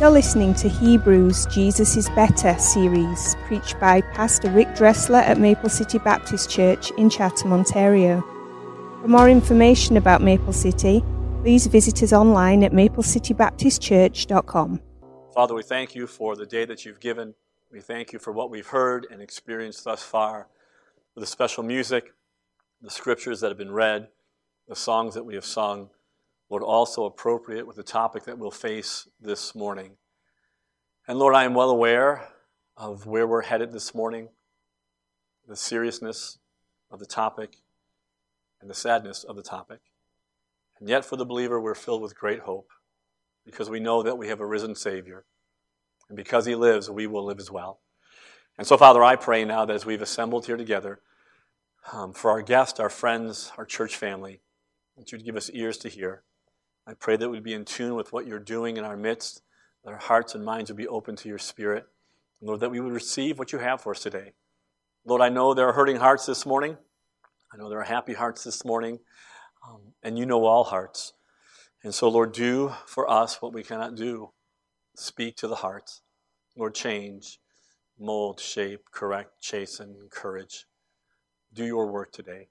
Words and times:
You're 0.00 0.10
listening 0.10 0.54
to 0.54 0.68
Hebrews 0.68 1.46
Jesus 1.46 1.96
is 1.96 2.08
Better 2.10 2.56
series, 2.56 3.34
preached 3.46 3.80
by 3.80 4.00
Pastor 4.00 4.48
Rick 4.48 4.76
Dressler 4.76 5.18
at 5.18 5.40
Maple 5.40 5.68
City 5.68 5.98
Baptist 5.98 6.48
Church 6.48 6.92
in 6.92 7.10
Chatham, 7.10 7.52
Ontario. 7.52 8.20
For 9.02 9.08
more 9.08 9.28
information 9.28 9.96
about 9.96 10.22
Maple 10.22 10.52
City, 10.52 11.02
please 11.42 11.66
visit 11.66 12.00
us 12.04 12.12
online 12.12 12.62
at 12.62 12.70
maplecitybaptistchurch.com. 12.70 14.80
Father, 15.34 15.54
we 15.56 15.64
thank 15.64 15.96
you 15.96 16.06
for 16.06 16.36
the 16.36 16.46
day 16.46 16.64
that 16.64 16.84
you've 16.84 17.00
given. 17.00 17.34
We 17.72 17.80
thank 17.80 18.12
you 18.12 18.20
for 18.20 18.32
what 18.32 18.50
we've 18.50 18.68
heard 18.68 19.08
and 19.10 19.20
experienced 19.20 19.82
thus 19.82 20.04
far, 20.04 20.46
for 21.12 21.18
the 21.18 21.26
special 21.26 21.64
music, 21.64 22.14
the 22.80 22.90
scriptures 22.90 23.40
that 23.40 23.48
have 23.48 23.58
been 23.58 23.72
read, 23.72 24.06
the 24.68 24.76
songs 24.76 25.14
that 25.14 25.24
we 25.24 25.34
have 25.34 25.44
sung. 25.44 25.90
Lord, 26.50 26.62
also 26.62 27.04
appropriate 27.04 27.66
with 27.66 27.76
the 27.76 27.82
topic 27.82 28.24
that 28.24 28.38
we'll 28.38 28.50
face 28.50 29.06
this 29.20 29.54
morning. 29.54 29.92
And 31.06 31.18
Lord, 31.18 31.34
I 31.34 31.44
am 31.44 31.54
well 31.54 31.70
aware 31.70 32.28
of 32.76 33.06
where 33.06 33.26
we're 33.26 33.42
headed 33.42 33.72
this 33.72 33.94
morning, 33.94 34.28
the 35.46 35.56
seriousness 35.56 36.38
of 36.90 37.00
the 37.00 37.06
topic, 37.06 37.56
and 38.60 38.70
the 38.70 38.74
sadness 38.74 39.24
of 39.24 39.36
the 39.36 39.42
topic. 39.42 39.80
And 40.80 40.88
yet, 40.88 41.04
for 41.04 41.16
the 41.16 41.26
believer, 41.26 41.60
we're 41.60 41.74
filled 41.74 42.02
with 42.02 42.18
great 42.18 42.40
hope 42.40 42.70
because 43.44 43.68
we 43.68 43.80
know 43.80 44.02
that 44.02 44.16
we 44.16 44.28
have 44.28 44.40
a 44.40 44.46
risen 44.46 44.74
Savior. 44.74 45.24
And 46.08 46.16
because 46.16 46.46
He 46.46 46.54
lives, 46.54 46.88
we 46.88 47.06
will 47.06 47.24
live 47.24 47.40
as 47.40 47.50
well. 47.50 47.80
And 48.56 48.66
so, 48.66 48.76
Father, 48.76 49.04
I 49.04 49.16
pray 49.16 49.44
now 49.44 49.64
that 49.66 49.74
as 49.74 49.84
we've 49.84 50.02
assembled 50.02 50.46
here 50.46 50.56
together, 50.56 51.00
um, 51.92 52.12
for 52.12 52.30
our 52.30 52.42
guests, 52.42 52.80
our 52.80 52.90
friends, 52.90 53.52
our 53.58 53.64
church 53.64 53.96
family, 53.96 54.40
that 54.96 55.12
you'd 55.12 55.24
give 55.24 55.36
us 55.36 55.50
ears 55.52 55.76
to 55.78 55.88
hear 55.88 56.22
I 56.88 56.94
pray 56.94 57.18
that 57.18 57.28
we'd 57.28 57.42
be 57.42 57.52
in 57.52 57.66
tune 57.66 57.94
with 57.96 58.14
what 58.14 58.26
you're 58.26 58.38
doing 58.38 58.78
in 58.78 58.84
our 58.84 58.96
midst, 58.96 59.42
that 59.84 59.90
our 59.90 59.98
hearts 59.98 60.34
and 60.34 60.42
minds 60.42 60.70
would 60.70 60.78
be 60.78 60.88
open 60.88 61.16
to 61.16 61.28
your 61.28 61.36
Spirit. 61.36 61.86
Lord, 62.40 62.60
that 62.60 62.70
we 62.70 62.80
would 62.80 62.94
receive 62.94 63.38
what 63.38 63.52
you 63.52 63.58
have 63.58 63.82
for 63.82 63.90
us 63.90 64.00
today. 64.00 64.32
Lord, 65.04 65.20
I 65.20 65.28
know 65.28 65.52
there 65.52 65.68
are 65.68 65.74
hurting 65.74 65.96
hearts 65.96 66.24
this 66.24 66.46
morning. 66.46 66.78
I 67.52 67.58
know 67.58 67.68
there 67.68 67.80
are 67.80 67.84
happy 67.84 68.14
hearts 68.14 68.42
this 68.42 68.64
morning. 68.64 69.00
Um, 69.68 69.92
and 70.02 70.18
you 70.18 70.24
know 70.24 70.46
all 70.46 70.64
hearts. 70.64 71.12
And 71.84 71.94
so, 71.94 72.08
Lord, 72.08 72.32
do 72.32 72.72
for 72.86 73.10
us 73.10 73.42
what 73.42 73.52
we 73.52 73.62
cannot 73.62 73.94
do. 73.94 74.30
Speak 74.96 75.36
to 75.36 75.46
the 75.46 75.56
hearts. 75.56 76.00
Lord, 76.56 76.74
change, 76.74 77.38
mold, 77.98 78.40
shape, 78.40 78.84
correct, 78.92 79.42
chasten, 79.42 79.94
encourage. 80.00 80.64
Do 81.52 81.66
your 81.66 81.92
work 81.92 82.12
today. 82.12 82.48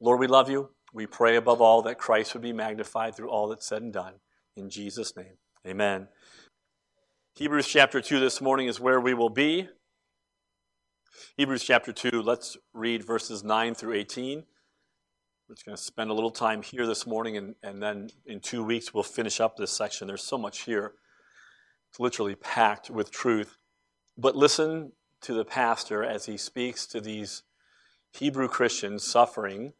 Lord, 0.00 0.20
we 0.20 0.28
love 0.28 0.48
you. 0.48 0.70
We 0.92 1.06
pray 1.06 1.36
above 1.36 1.60
all 1.60 1.82
that 1.82 1.98
Christ 1.98 2.34
would 2.34 2.42
be 2.42 2.52
magnified 2.52 3.14
through 3.14 3.30
all 3.30 3.48
that's 3.48 3.66
said 3.66 3.82
and 3.82 3.92
done. 3.92 4.14
In 4.56 4.68
Jesus' 4.68 5.16
name, 5.16 5.38
amen. 5.66 6.08
Hebrews 7.34 7.66
chapter 7.66 8.02
2 8.02 8.20
this 8.20 8.42
morning 8.42 8.66
is 8.66 8.78
where 8.78 9.00
we 9.00 9.14
will 9.14 9.30
be. 9.30 9.68
Hebrews 11.38 11.64
chapter 11.64 11.92
2, 11.92 12.20
let's 12.20 12.58
read 12.74 13.04
verses 13.04 13.42
9 13.42 13.74
through 13.74 13.94
18. 13.94 14.44
We're 15.48 15.54
just 15.54 15.64
going 15.64 15.76
to 15.76 15.82
spend 15.82 16.10
a 16.10 16.14
little 16.14 16.30
time 16.30 16.62
here 16.62 16.86
this 16.86 17.06
morning, 17.06 17.38
and, 17.38 17.54
and 17.62 17.82
then 17.82 18.10
in 18.26 18.40
two 18.40 18.62
weeks 18.62 18.92
we'll 18.92 19.02
finish 19.02 19.40
up 19.40 19.56
this 19.56 19.72
section. 19.72 20.06
There's 20.06 20.22
so 20.22 20.36
much 20.36 20.60
here. 20.60 20.92
It's 21.90 22.00
literally 22.00 22.34
packed 22.34 22.90
with 22.90 23.10
truth. 23.10 23.56
But 24.18 24.36
listen 24.36 24.92
to 25.22 25.32
the 25.32 25.44
pastor 25.44 26.04
as 26.04 26.26
he 26.26 26.36
speaks 26.36 26.86
to 26.88 27.00
these 27.00 27.44
Hebrew 28.12 28.48
Christians 28.48 29.04
suffering 29.04 29.72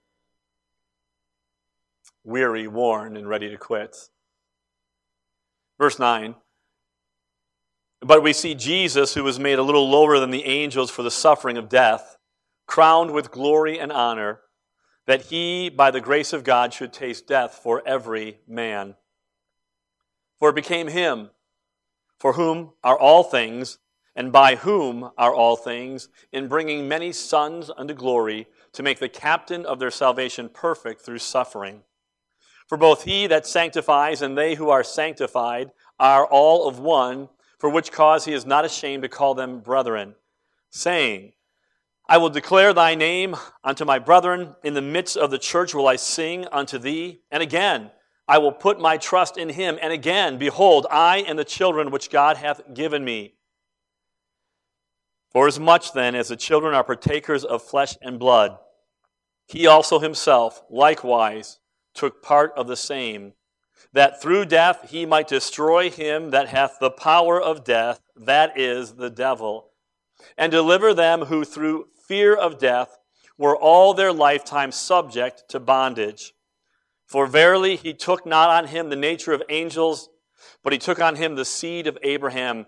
weary, 2.24 2.66
worn, 2.66 3.16
and 3.16 3.28
ready 3.28 3.50
to 3.50 3.56
quit. 3.56 3.96
Verse 5.78 5.98
9. 5.98 6.34
But 8.00 8.22
we 8.22 8.32
see 8.32 8.54
Jesus, 8.54 9.14
who 9.14 9.24
was 9.24 9.38
made 9.38 9.58
a 9.58 9.62
little 9.62 9.88
lower 9.88 10.18
than 10.18 10.30
the 10.30 10.44
angels 10.44 10.90
for 10.90 11.02
the 11.02 11.10
suffering 11.10 11.56
of 11.56 11.68
death, 11.68 12.18
crowned 12.66 13.12
with 13.12 13.30
glory 13.30 13.78
and 13.78 13.92
honor, 13.92 14.40
that 15.06 15.22
he, 15.22 15.68
by 15.68 15.90
the 15.90 16.00
grace 16.00 16.32
of 16.32 16.44
God, 16.44 16.72
should 16.72 16.92
taste 16.92 17.26
death 17.26 17.60
for 17.62 17.82
every 17.86 18.40
man. 18.46 18.96
For 20.38 20.50
it 20.50 20.56
became 20.56 20.88
him, 20.88 21.30
for 22.18 22.32
whom 22.32 22.72
are 22.82 22.98
all 22.98 23.22
things, 23.22 23.78
and 24.14 24.30
by 24.30 24.56
whom 24.56 25.10
are 25.16 25.34
all 25.34 25.56
things, 25.56 26.08
in 26.32 26.48
bringing 26.48 26.88
many 26.88 27.12
sons 27.12 27.70
unto 27.76 27.94
glory, 27.94 28.46
to 28.72 28.82
make 28.82 28.98
the 28.98 29.08
captain 29.08 29.64
of 29.64 29.78
their 29.78 29.90
salvation 29.90 30.48
perfect 30.48 31.02
through 31.02 31.18
suffering. 31.18 31.82
For 32.72 32.78
both 32.78 33.04
he 33.04 33.26
that 33.26 33.46
sanctifies 33.46 34.22
and 34.22 34.34
they 34.34 34.54
who 34.54 34.70
are 34.70 34.82
sanctified 34.82 35.72
are 36.00 36.24
all 36.24 36.66
of 36.66 36.78
one, 36.78 37.28
for 37.58 37.68
which 37.68 37.92
cause 37.92 38.24
he 38.24 38.32
is 38.32 38.46
not 38.46 38.64
ashamed 38.64 39.02
to 39.02 39.10
call 39.10 39.34
them 39.34 39.60
brethren, 39.60 40.14
saying, 40.70 41.34
I 42.08 42.16
will 42.16 42.30
declare 42.30 42.72
thy 42.72 42.94
name 42.94 43.36
unto 43.62 43.84
my 43.84 43.98
brethren. 43.98 44.56
In 44.64 44.72
the 44.72 44.80
midst 44.80 45.18
of 45.18 45.30
the 45.30 45.38
church 45.38 45.74
will 45.74 45.86
I 45.86 45.96
sing 45.96 46.46
unto 46.50 46.78
thee. 46.78 47.20
And 47.30 47.42
again, 47.42 47.90
I 48.26 48.38
will 48.38 48.52
put 48.52 48.80
my 48.80 48.96
trust 48.96 49.36
in 49.36 49.50
him. 49.50 49.78
And 49.82 49.92
again, 49.92 50.38
behold, 50.38 50.86
I 50.90 51.18
and 51.28 51.38
the 51.38 51.44
children 51.44 51.90
which 51.90 52.08
God 52.08 52.38
hath 52.38 52.62
given 52.72 53.04
me. 53.04 53.34
For 55.30 55.46
as 55.46 55.60
much 55.60 55.92
then 55.92 56.14
as 56.14 56.28
the 56.28 56.36
children 56.36 56.74
are 56.74 56.84
partakers 56.84 57.44
of 57.44 57.62
flesh 57.62 57.98
and 58.00 58.18
blood, 58.18 58.56
he 59.46 59.66
also 59.66 59.98
himself 59.98 60.62
likewise 60.70 61.58
took 61.94 62.22
part 62.22 62.52
of 62.56 62.66
the 62.66 62.76
same, 62.76 63.34
that 63.92 64.20
through 64.20 64.46
death 64.46 64.90
he 64.90 65.04
might 65.04 65.28
destroy 65.28 65.90
him 65.90 66.30
that 66.30 66.48
hath 66.48 66.78
the 66.80 66.90
power 66.90 67.40
of 67.40 67.64
death, 67.64 68.00
that 68.16 68.58
is, 68.58 68.94
the 68.94 69.10
devil, 69.10 69.70
and 70.36 70.50
deliver 70.50 70.94
them 70.94 71.22
who 71.22 71.44
through 71.44 71.86
fear 72.06 72.34
of 72.34 72.58
death 72.58 72.98
were 73.38 73.56
all 73.56 73.94
their 73.94 74.12
lifetime 74.12 74.72
subject 74.72 75.44
to 75.48 75.58
bondage. 75.58 76.32
For 77.06 77.26
verily 77.26 77.76
he 77.76 77.92
took 77.92 78.24
not 78.24 78.48
on 78.50 78.68
him 78.68 78.88
the 78.88 78.96
nature 78.96 79.32
of 79.32 79.42
angels, 79.48 80.08
but 80.62 80.72
he 80.72 80.78
took 80.78 81.00
on 81.00 81.16
him 81.16 81.34
the 81.34 81.44
seed 81.44 81.86
of 81.86 81.98
Abraham. 82.02 82.66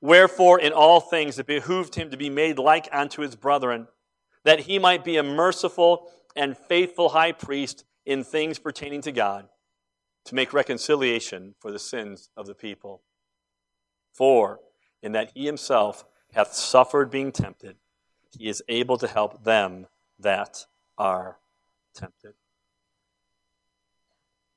Wherefore, 0.00 0.58
in 0.58 0.72
all 0.72 1.00
things 1.00 1.38
it 1.38 1.46
behooved 1.46 1.94
him 1.94 2.10
to 2.10 2.16
be 2.16 2.30
made 2.30 2.58
like 2.58 2.88
unto 2.92 3.22
his 3.22 3.36
brethren, 3.36 3.86
that 4.44 4.60
he 4.60 4.78
might 4.78 5.04
be 5.04 5.16
a 5.16 5.22
merciful 5.22 6.10
and 6.34 6.56
faithful 6.56 7.10
high 7.10 7.32
priest 7.32 7.84
in 8.06 8.22
things 8.24 8.58
pertaining 8.58 9.02
to 9.02 9.12
God 9.12 9.48
to 10.24 10.34
make 10.34 10.52
reconciliation 10.52 11.54
for 11.60 11.70
the 11.70 11.78
sins 11.78 12.30
of 12.36 12.46
the 12.46 12.54
people. 12.54 13.02
For, 14.14 14.60
in 15.02 15.12
that 15.12 15.32
he 15.34 15.44
himself 15.44 16.04
hath 16.32 16.54
suffered 16.54 17.10
being 17.10 17.32
tempted, 17.32 17.76
he 18.38 18.48
is 18.48 18.62
able 18.68 18.96
to 18.98 19.08
help 19.08 19.44
them 19.44 19.86
that 20.18 20.66
are 20.96 21.38
tempted. 21.94 22.34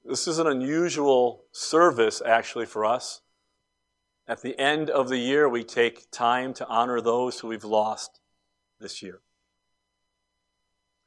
This 0.06 0.28
is 0.28 0.40
an 0.40 0.48
unusual 0.48 1.44
service, 1.52 2.22
actually, 2.26 2.66
for 2.66 2.86
us. 2.86 3.22
At 4.28 4.42
the 4.42 4.58
end 4.60 4.90
of 4.90 5.10
the 5.10 5.18
year, 5.18 5.50
we 5.50 5.64
take 5.64 6.10
time 6.12 6.54
to 6.56 6.68
honor 6.68 7.02
those 7.02 7.40
who 7.40 7.48
we've 7.48 7.64
lost 7.64 8.20
this 8.80 9.02
year. 9.02 9.22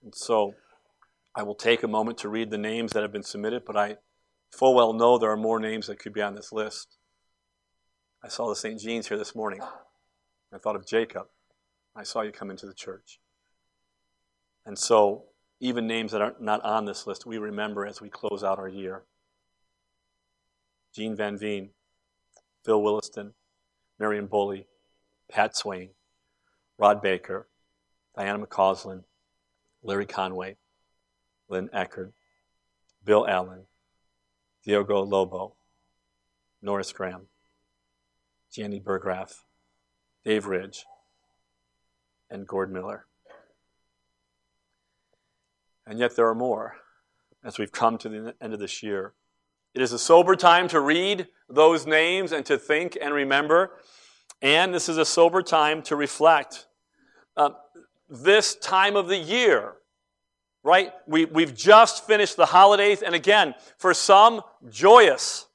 And 0.03 0.15
so, 0.15 0.55
I 1.35 1.43
will 1.43 1.55
take 1.55 1.83
a 1.83 1.89
moment 1.89 2.19
to 2.19 2.29
read 2.29 2.51
the 2.51 2.59
names 2.59 2.93
that 2.93 3.03
have 3.03 3.13
been 3.13 3.23
submitted, 3.23 3.65
but 3.65 3.77
I 3.77 3.97
full 4.51 4.75
well 4.75 4.93
know 4.93 5.17
there 5.17 5.31
are 5.31 5.37
more 5.37 5.59
names 5.59 5.87
that 5.87 5.99
could 5.99 6.13
be 6.13 6.23
on 6.23 6.35
this 6.35 6.53
list. 6.53 6.99
I 8.23 8.29
saw 8.29 8.49
the 8.49 8.57
St. 8.57 8.79
Jeans 8.79 9.09
here 9.09 9.19
this 9.19 9.35
morning. 9.35 9.61
I 10.53 10.59
thought 10.59 10.77
of 10.77 10.87
Jacob. 10.87 11.27
I 11.97 12.03
saw 12.03 12.21
you 12.21 12.33
come 12.33 12.51
into 12.51 12.67
the 12.67 12.75
church. 12.75 13.19
And 14.67 14.79
so, 14.79 15.25
even 15.61 15.87
names 15.87 16.13
that 16.13 16.21
are 16.21 16.35
not 16.39 16.63
on 16.63 16.85
this 16.85 17.07
list, 17.07 17.27
we 17.27 17.39
remember 17.39 17.87
as 17.87 18.01
we 18.01 18.11
close 18.11 18.45
out 18.45 18.59
our 18.59 18.69
year. 18.69 19.03
Jean 20.95 21.17
Van 21.17 21.39
Veen, 21.39 21.71
Phil 22.65 22.83
Williston, 22.83 23.33
Marion 23.99 24.27
Bully, 24.27 24.67
Pat 25.31 25.57
Swain, 25.57 25.91
Rod 26.79 27.01
Baker, 27.01 27.49
Diana 28.17 28.45
McCausland, 28.47 29.05
Larry 29.83 30.07
Conway, 30.07 30.57
Lynn 31.53 31.69
Eckerd, 31.69 32.13
Bill 33.05 33.29
Allen, 33.29 33.67
Diogo 34.65 35.03
Lobo, 35.03 35.55
Norris 36.63 36.93
Graham, 36.93 37.27
Jenny 38.51 38.81
Burgraff, 38.81 39.45
Dave 40.25 40.47
Ridge, 40.47 40.87
and 42.31 42.47
Gord 42.47 42.73
Miller. 42.73 43.07
And 45.87 45.99
yet 45.99 46.17
there 46.17 46.27
are 46.27 46.35
more 46.35 46.77
as 47.45 47.59
we've 47.59 47.73
come 47.73 47.99
to 47.99 48.09
the 48.09 48.35
end 48.41 48.55
of 48.55 48.59
this 48.59 48.83
year. 48.83 49.13
It 49.75 49.83
is 49.83 49.93
a 49.93 49.99
sober 49.99 50.37
time 50.37 50.69
to 50.69 50.81
read 50.81 51.29
those 51.51 51.87
names 51.87 52.33
and 52.33 52.47
to 52.47 52.57
think 52.57 52.97
and 53.01 53.13
remember. 53.13 53.73
And 54.41 54.73
this 54.73 54.89
is 54.89 54.97
a 54.97 55.05
sober 55.05 55.43
time 55.43 55.83
to 55.83 55.97
reflect. 55.97 56.67
Uh, 57.37 57.51
this 58.09 58.55
time 58.55 58.97
of 58.97 59.09
the 59.09 59.19
year 59.19 59.75
right? 60.65 60.93
We, 61.07 61.25
we've 61.25 61.55
just 61.55 62.07
finished 62.07 62.37
the 62.37 62.47
holidays, 62.47 63.03
and 63.03 63.15
again, 63.15 63.55
for 63.79 63.95
some, 63.95 64.43
joyous. 64.69 65.47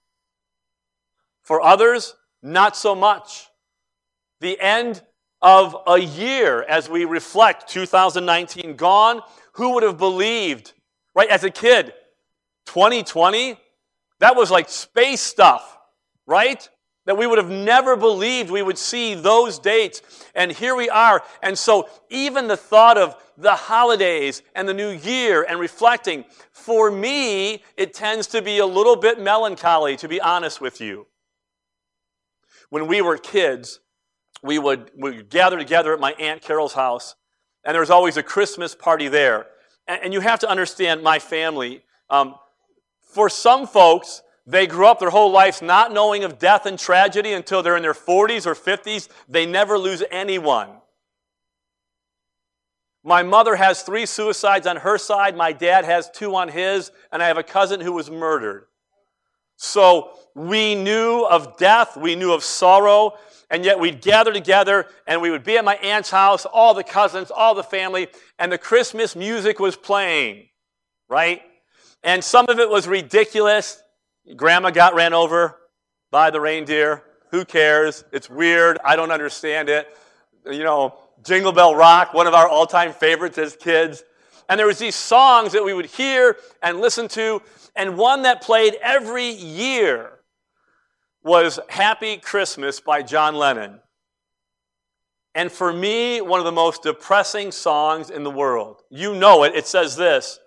For 1.44 1.62
others, 1.62 2.15
Not 2.44 2.77
so 2.77 2.94
much. 2.94 3.48
The 4.42 4.59
end 4.59 5.01
of 5.42 5.75
a 5.88 5.98
year 5.98 6.63
as 6.63 6.89
we 6.89 7.06
reflect 7.06 7.68
2019 7.69 8.75
gone. 8.75 9.21
Who 9.54 9.74
would 9.74 9.83
have 9.83 9.98
believed, 9.98 10.74
right, 11.15 11.30
as 11.30 11.44
a 11.44 11.50
kid, 11.50 11.94
2020? 12.68 13.57
That 14.19 14.36
was 14.36 14.51
like 14.51 14.69
space 14.69 15.21
stuff, 15.21 15.77
right? 16.25 16.68
That 17.06 17.18
we 17.18 17.25
would 17.25 17.38
have 17.38 17.50
never 17.50 17.95
believed 17.95 18.51
we 18.51 18.62
would 18.62 18.77
see 18.77 19.15
those 19.15 19.57
dates. 19.57 20.01
And 20.36 20.51
here 20.51 20.75
we 20.75 20.89
are. 20.89 21.24
And 21.42 21.57
so, 21.57 21.89
even 22.09 22.48
the 22.48 22.57
thought 22.57 22.98
of 22.98 23.15
the 23.38 23.56
holidays 23.56 24.42
and 24.56 24.68
the 24.68 24.74
new 24.74 24.89
year 24.89 25.45
and 25.48 25.60
reflecting, 25.60 26.25
for 26.51 26.89
me, 26.89 27.63
it 27.78 27.94
tends 27.94 28.28
to 28.28 28.42
be 28.42 28.57
a 28.57 28.66
little 28.66 28.95
bit 28.95 29.19
melancholy, 29.19 29.95
to 29.98 30.07
be 30.07 30.19
honest 30.19 30.60
with 30.60 30.81
you. 30.81 31.06
When 32.69 32.88
we 32.88 33.01
were 33.01 33.18
kids, 33.18 33.80
we 34.44 34.57
would, 34.60 34.92
we 34.98 35.12
would 35.12 35.30
gather 35.30 35.57
together 35.57 35.94
at 35.94 36.00
my 36.00 36.13
Aunt 36.13 36.42
Carol's 36.42 36.74
house, 36.74 37.16
and 37.63 37.74
there 37.74 37.81
was 37.81 37.92
always 37.92 38.18
a 38.18 38.24
Christmas 38.24 38.74
party 38.74 39.07
there. 39.07 39.45
And, 39.88 40.06
and 40.06 40.13
you 40.13 40.19
have 40.19 40.40
to 40.40 40.50
understand 40.50 41.04
my 41.04 41.19
family. 41.19 41.83
Um, 42.10 42.36
for 43.13 43.30
some 43.30 43.68
folks, 43.68 44.24
they 44.48 44.66
grew 44.66 44.88
up 44.88 45.00
their 45.00 45.10
whole 45.10 45.31
lives 45.31 45.62
not 45.62 45.94
knowing 45.94 46.24
of 46.24 46.40
death 46.40 46.66
and 46.66 46.80
tragedy 46.80 47.33
until 47.33 47.62
they're 47.62 47.75
in 47.75 47.83
their 47.83 47.94
40s 47.94 48.48
or 48.48 48.56
50s. 48.56 49.10
They 49.30 49.45
never 49.45 49.78
lose 49.78 50.04
anyone. 50.10 50.69
My 53.07 53.24
mother 53.24 53.56
has 53.56 53.83
three 53.83 54.06
suicides 54.06 54.68
on 54.68 54.75
her 54.75 54.98
side, 54.98 55.38
my 55.38 55.54
dad 55.54 55.86
has 55.86 56.09
two 56.09 56.36
on 56.36 56.50
his, 56.50 56.92
and 57.09 57.24
I 57.24 57.27
have 57.27 57.38
a 57.38 57.44
cousin 57.44 57.80
who 57.80 57.94
was 57.94 58.12
murdered. 58.12 58.65
So 59.56 60.12
we 60.36 60.75
knew 60.75 61.24
of 61.24 61.56
death, 61.56 61.95
we 61.95 62.15
knew 62.15 62.33
of 62.33 62.44
sorrow, 62.44 63.13
and 63.50 63.63
yet 63.63 63.80
we'd 63.80 64.01
gather 64.01 64.33
together 64.33 64.88
and 65.07 65.21
we 65.21 65.31
would 65.31 65.45
be 65.45 65.57
at 65.57 65.63
my 65.63 65.75
aunt's 65.75 66.12
house, 66.12 66.45
all 66.45 66.74
the 66.74 66.83
cousins, 66.83 67.31
all 67.31 67.56
the 67.56 67.63
family, 67.63 68.09
and 68.39 68.51
the 68.51 68.57
Christmas 68.57 69.15
music 69.15 69.57
was 69.57 69.77
playing, 69.77 70.50
right? 71.07 71.42
And 72.04 72.21
some 72.21 72.48
of 72.50 72.59
it 72.59 72.69
was 72.69 72.89
ridiculous. 72.89 73.81
Grandma 74.36 74.71
got 74.71 74.95
ran 74.95 75.13
over 75.13 75.56
by 76.12 76.30
the 76.30 76.42
reindeer. 76.42 77.04
Who 77.31 77.45
cares? 77.45 78.04
It's 78.12 78.30
weird. 78.30 78.80
I 78.83 78.98
don't 78.98 79.12
understand 79.12 79.69
it. 79.69 79.88
You 80.45 80.65
know, 80.65 81.06
Jingle 81.24 81.52
Bell 81.52 81.75
Rock, 81.75 82.14
one 82.14 82.28
of 82.28 82.34
our 82.34 82.48
all 82.48 82.66
time 82.66 82.94
favorites 82.94 83.38
as 83.38 83.56
kids. 83.56 84.04
And 84.50 84.60
there 84.60 84.68
was 84.68 84.80
these 84.80 84.96
songs 84.96 85.52
that 85.54 85.64
we 85.64 85.74
would 85.74 85.88
hear 85.88 86.38
and 86.64 86.80
listen 86.80 87.08
to, 87.10 87.42
and 87.75 87.98
one 87.98 88.24
that 88.24 88.42
played 88.42 88.75
every 88.81 89.30
year 89.30 90.19
was 91.24 91.60
Happy 91.68 92.18
Christmas 92.18 92.80
by 92.80 93.02
John 93.04 93.36
Lennon. 93.36 93.81
And 95.36 95.52
for 95.52 95.72
me, 95.72 96.22
one 96.22 96.40
of 96.40 96.46
the 96.46 96.52
most 96.52 96.81
depressing 96.81 97.52
songs 97.52 98.10
in 98.10 98.24
the 98.24 98.31
world. 98.31 98.81
You 98.90 99.14
know 99.14 99.44
it. 99.44 99.54
It 99.54 99.68
says 99.68 99.96
this. 99.96 100.40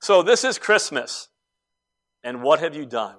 So 0.00 0.22
this 0.22 0.44
is 0.44 0.58
Christmas. 0.58 1.28
And 2.24 2.42
what 2.42 2.60
have 2.60 2.74
you 2.74 2.86
done? 2.86 3.16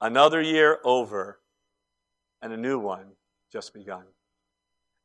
Another 0.00 0.40
year 0.40 0.78
over, 0.82 1.38
and 2.40 2.52
a 2.52 2.56
new 2.56 2.78
one 2.78 3.12
just 3.52 3.74
begun. 3.74 4.04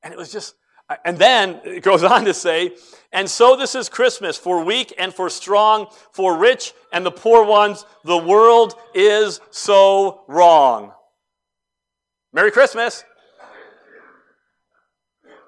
And 0.05 0.13
it 0.13 0.17
was 0.17 0.31
just, 0.31 0.53
uh, 0.87 0.97
and 1.03 1.17
then 1.17 1.59
it 1.65 1.81
goes 1.81 2.03
on 2.03 2.25
to 2.25 2.33
say, 2.33 2.75
and 3.11 3.27
so 3.27 3.55
this 3.55 3.73
is 3.73 3.89
Christmas 3.89 4.37
for 4.37 4.63
weak 4.63 4.93
and 4.99 5.11
for 5.11 5.31
strong, 5.31 5.87
for 6.11 6.37
rich 6.37 6.73
and 6.93 7.03
the 7.03 7.11
poor 7.11 7.43
ones. 7.43 7.85
The 8.03 8.17
world 8.17 8.75
is 8.93 9.41
so 9.49 10.21
wrong. 10.27 10.93
Merry 12.31 12.51
Christmas. 12.51 13.03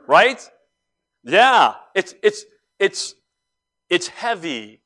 Right? 0.07 0.41
Yeah. 1.23 1.75
It's, 1.93 2.15
it's, 2.23 2.45
it's, 2.79 3.13
it's 3.91 4.07
heavy. 4.07 4.81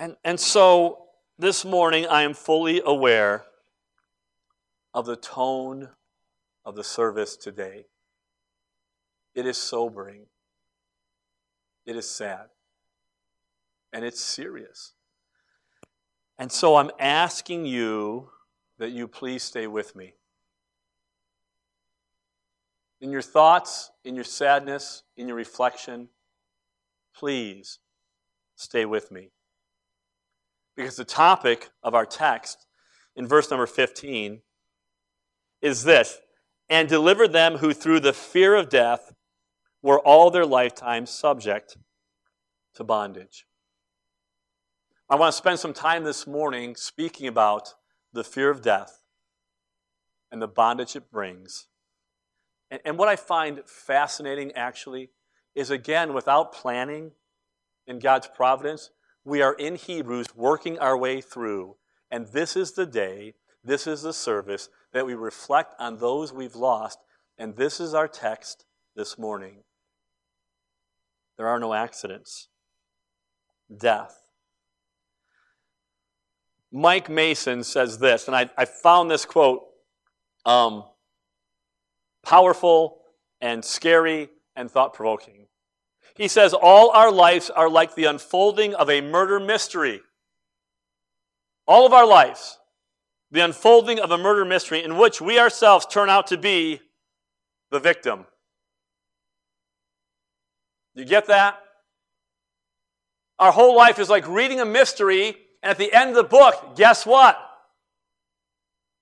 And, 0.00 0.16
and 0.24 0.40
so 0.40 1.04
this 1.38 1.64
morning 1.64 2.06
I 2.08 2.22
am 2.22 2.34
fully 2.34 2.82
aware 2.84 3.44
of 4.92 5.06
the 5.06 5.16
tone 5.16 5.90
of 6.64 6.74
the 6.74 6.82
service 6.82 7.36
today. 7.36 7.84
It 9.34 9.46
is 9.46 9.56
sobering. 9.56 10.26
It 11.86 11.96
is 11.96 12.08
sad. 12.08 12.46
And 13.92 14.04
it's 14.04 14.20
serious. 14.20 14.92
And 16.38 16.50
so 16.50 16.76
I'm 16.76 16.90
asking 16.98 17.66
you 17.66 18.30
that 18.78 18.90
you 18.90 19.06
please 19.06 19.42
stay 19.42 19.66
with 19.66 19.94
me. 19.94 20.14
In 23.00 23.10
your 23.10 23.22
thoughts, 23.22 23.90
in 24.04 24.14
your 24.14 24.24
sadness, 24.24 25.02
in 25.16 25.28
your 25.28 25.36
reflection, 25.36 26.08
please 27.14 27.78
stay 28.56 28.84
with 28.84 29.10
me. 29.10 29.30
Because 30.76 30.96
the 30.96 31.04
topic 31.04 31.70
of 31.82 31.94
our 31.94 32.06
text 32.06 32.66
in 33.14 33.28
verse 33.28 33.50
number 33.50 33.66
15 33.66 34.40
is 35.62 35.84
this 35.84 36.18
and 36.68 36.88
deliver 36.88 37.28
them 37.28 37.58
who 37.58 37.72
through 37.72 38.00
the 38.00 38.12
fear 38.12 38.54
of 38.54 38.68
death 38.68 39.13
were 39.84 40.00
all 40.00 40.30
their 40.30 40.46
lifetime 40.46 41.04
subject 41.04 41.76
to 42.74 42.82
bondage. 42.82 43.44
I 45.10 45.16
want 45.16 45.30
to 45.30 45.36
spend 45.36 45.58
some 45.58 45.74
time 45.74 46.04
this 46.04 46.26
morning 46.26 46.74
speaking 46.74 47.28
about 47.28 47.74
the 48.10 48.24
fear 48.24 48.48
of 48.48 48.62
death 48.62 49.02
and 50.32 50.40
the 50.40 50.48
bondage 50.48 50.96
it 50.96 51.10
brings. 51.10 51.66
And, 52.70 52.80
and 52.86 52.98
what 52.98 53.08
I 53.08 53.16
find 53.16 53.60
fascinating, 53.66 54.52
actually, 54.52 55.10
is 55.54 55.70
again, 55.70 56.14
without 56.14 56.54
planning 56.54 57.10
in 57.86 57.98
God's 57.98 58.26
providence, 58.26 58.88
we 59.22 59.42
are 59.42 59.52
in 59.52 59.76
Hebrews 59.76 60.34
working 60.34 60.78
our 60.78 60.96
way 60.96 61.20
through. 61.20 61.76
And 62.10 62.28
this 62.28 62.56
is 62.56 62.72
the 62.72 62.86
day, 62.86 63.34
this 63.62 63.86
is 63.86 64.00
the 64.00 64.14
service 64.14 64.70
that 64.94 65.04
we 65.04 65.12
reflect 65.12 65.74
on 65.78 65.98
those 65.98 66.32
we've 66.32 66.56
lost. 66.56 67.00
And 67.36 67.54
this 67.56 67.80
is 67.80 67.92
our 67.92 68.08
text 68.08 68.64
this 68.96 69.18
morning. 69.18 69.58
There 71.36 71.48
are 71.48 71.58
no 71.58 71.74
accidents. 71.74 72.48
Death. 73.76 74.20
Mike 76.72 77.08
Mason 77.08 77.62
says 77.62 77.98
this, 77.98 78.26
and 78.26 78.36
I, 78.36 78.50
I 78.58 78.64
found 78.64 79.10
this 79.10 79.24
quote 79.24 79.62
um, 80.44 80.84
powerful 82.24 83.00
and 83.40 83.64
scary 83.64 84.28
and 84.56 84.70
thought 84.70 84.94
provoking. 84.94 85.46
He 86.16 86.28
says, 86.28 86.54
All 86.54 86.90
our 86.90 87.10
lives 87.10 87.50
are 87.50 87.68
like 87.68 87.94
the 87.94 88.04
unfolding 88.04 88.74
of 88.74 88.90
a 88.90 89.00
murder 89.00 89.38
mystery. 89.40 90.00
All 91.66 91.86
of 91.86 91.92
our 91.92 92.06
lives, 92.06 92.58
the 93.30 93.40
unfolding 93.40 93.98
of 93.98 94.10
a 94.10 94.18
murder 94.18 94.44
mystery 94.44 94.82
in 94.82 94.96
which 94.96 95.20
we 95.20 95.38
ourselves 95.38 95.86
turn 95.86 96.10
out 96.10 96.26
to 96.28 96.36
be 96.36 96.80
the 97.70 97.80
victim. 97.80 98.26
You 100.94 101.04
get 101.04 101.26
that? 101.26 101.58
Our 103.38 103.52
whole 103.52 103.76
life 103.76 103.98
is 103.98 104.08
like 104.08 104.28
reading 104.28 104.60
a 104.60 104.64
mystery, 104.64 105.36
and 105.62 105.70
at 105.70 105.78
the 105.78 105.92
end 105.92 106.10
of 106.10 106.16
the 106.16 106.24
book, 106.24 106.76
guess 106.76 107.04
what? 107.04 107.38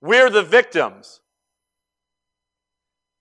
We're 0.01 0.31
the 0.31 0.43
victims. 0.43 1.21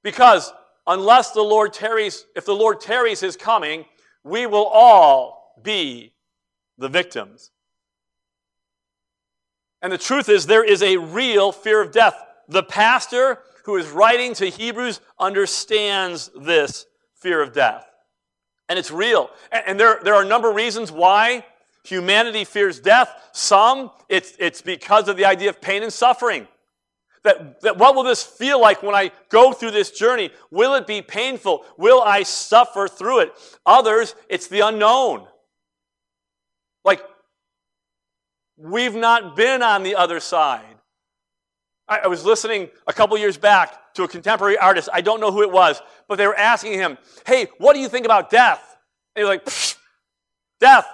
Because 0.04 0.52
unless 0.88 1.32
the 1.32 1.42
Lord 1.42 1.74
tarries, 1.74 2.26
if 2.36 2.46
the 2.46 2.56
Lord 2.56 2.80
tarries 2.80 3.20
his 3.20 3.36
coming, 3.36 3.86
we 4.24 4.46
will 4.48 4.66
all 4.66 5.54
be 5.62 6.14
the 6.78 6.90
victims. 6.90 7.52
And 9.82 9.92
the 9.92 9.98
truth 9.98 10.30
is, 10.30 10.46
there 10.46 10.64
is 10.64 10.82
a 10.82 10.98
real 10.98 11.52
fear 11.52 11.82
of 11.82 11.92
death. 11.92 12.16
The 12.48 12.64
pastor 12.64 13.40
who 13.66 13.76
is 13.78 13.90
writing 13.90 14.34
to 14.36 14.48
Hebrews 14.48 15.02
understands 15.20 16.32
this 16.40 16.86
fear 17.16 17.42
of 17.42 17.54
death. 17.54 17.91
And 18.70 18.80
it's 18.80 18.92
real. 18.92 19.30
And 19.52 19.80
there, 19.80 20.00
there 20.04 20.16
are 20.16 20.24
a 20.24 20.28
number 20.28 20.50
of 20.50 20.56
reasons 20.56 20.92
why 20.92 21.46
humanity 21.84 22.46
fears 22.46 22.80
death. 22.80 23.14
Some, 23.34 23.92
it's, 24.08 24.34
it's 24.40 24.62
because 24.62 25.08
of 25.08 25.18
the 25.18 25.26
idea 25.26 25.50
of 25.50 25.60
pain 25.60 25.84
and 25.84 25.92
suffering. 25.92 26.48
That, 27.24 27.62
that 27.62 27.78
what 27.78 27.96
will 27.96 28.04
this 28.04 28.24
feel 28.24 28.60
like 28.60 28.82
when 28.82 28.96
I 28.96 29.12
go 29.30 29.52
through 29.54 29.72
this 29.72 29.92
journey? 29.92 30.32
Will 30.50 30.74
it 30.76 30.88
be 30.88 31.02
painful? 31.02 31.66
Will 31.78 32.02
I 32.02 32.24
suffer 32.24 32.88
through 32.88 33.20
it? 33.20 33.34
Others, 33.66 34.16
it's 34.28 34.48
the 34.48 34.62
unknown. 34.62 35.28
Like, 36.84 37.04
we've 38.58 38.96
not 38.96 39.36
been 39.36 39.62
on 39.62 39.84
the 39.84 39.96
other 39.96 40.20
side. 40.20 40.66
I, 41.88 42.00
I 42.00 42.08
was 42.08 42.26
listening 42.26 42.70
a 42.88 42.94
couple 42.94 43.18
years 43.18 43.38
back 43.38 43.81
to 43.96 44.04
a 44.04 44.08
contemporary 44.08 44.58
artist. 44.58 44.90
I 44.92 45.02
don't 45.02 45.20
know 45.20 45.32
who 45.32 45.42
it 45.42 45.52
was, 45.52 45.82
but 46.08 46.18
they 46.18 46.28
were 46.28 46.38
asking 46.38 46.74
him, 46.74 46.98
Hey, 47.26 47.48
what 47.58 47.74
do 47.74 47.80
you 47.80 47.90
think 47.90 48.06
about 48.06 48.30
death? 48.30 48.78
And 49.16 49.28
was 49.28 49.30
like, 49.30 49.78
Death. 50.60 50.88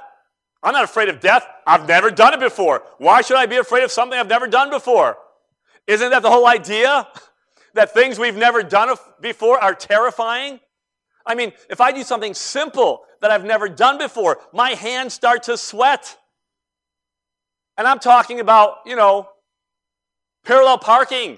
I'm 0.63 0.73
not 0.73 0.83
afraid 0.83 1.09
of 1.09 1.19
death. 1.19 1.45
I've 1.65 1.87
never 1.87 2.09
done 2.09 2.33
it 2.33 2.39
before. 2.39 2.83
Why 2.97 3.21
should 3.21 3.37
I 3.37 3.45
be 3.45 3.57
afraid 3.57 3.83
of 3.83 3.91
something 3.91 4.17
I've 4.17 4.27
never 4.27 4.47
done 4.47 4.69
before? 4.69 5.17
Isn't 5.85 6.09
that 6.09 6.21
the 6.21 6.29
whole 6.29 6.47
idea? 6.47 7.07
That 7.73 7.93
things 7.93 8.17
we've 8.17 8.35
never 8.35 8.63
done 8.63 8.95
before 9.21 9.59
are 9.59 9.75
terrifying? 9.75 10.59
I 11.27 11.35
mean, 11.35 11.51
if 11.69 11.79
I 11.79 11.91
do 11.91 12.01
something 12.01 12.33
simple 12.33 13.03
that 13.21 13.29
I've 13.29 13.45
never 13.45 13.69
done 13.69 13.99
before, 13.99 14.39
my 14.51 14.71
hands 14.71 15.13
start 15.13 15.43
to 15.43 15.57
sweat. 15.57 16.17
And 17.77 17.87
I'm 17.87 17.99
talking 17.99 18.39
about, 18.39 18.77
you 18.87 18.95
know, 18.95 19.29
parallel 20.43 20.79
parking, 20.79 21.37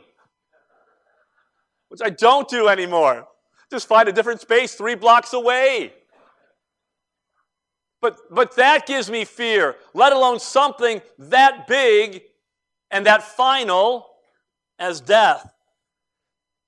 which 1.89 2.01
I 2.03 2.09
don't 2.09 2.47
do 2.47 2.67
anymore. 2.69 3.27
Just 3.69 3.87
find 3.87 4.07
a 4.07 4.11
different 4.11 4.41
space 4.41 4.73
three 4.73 4.95
blocks 4.95 5.33
away. 5.33 5.93
But, 8.01 8.17
but 8.31 8.55
that 8.55 8.87
gives 8.87 9.11
me 9.11 9.25
fear, 9.25 9.75
let 9.93 10.13
alone 10.13 10.39
something 10.39 11.01
that 11.17 11.67
big 11.67 12.21
and 12.89 13.05
that 13.05 13.23
final 13.23 14.07
as 14.79 15.01
death. 15.01 15.53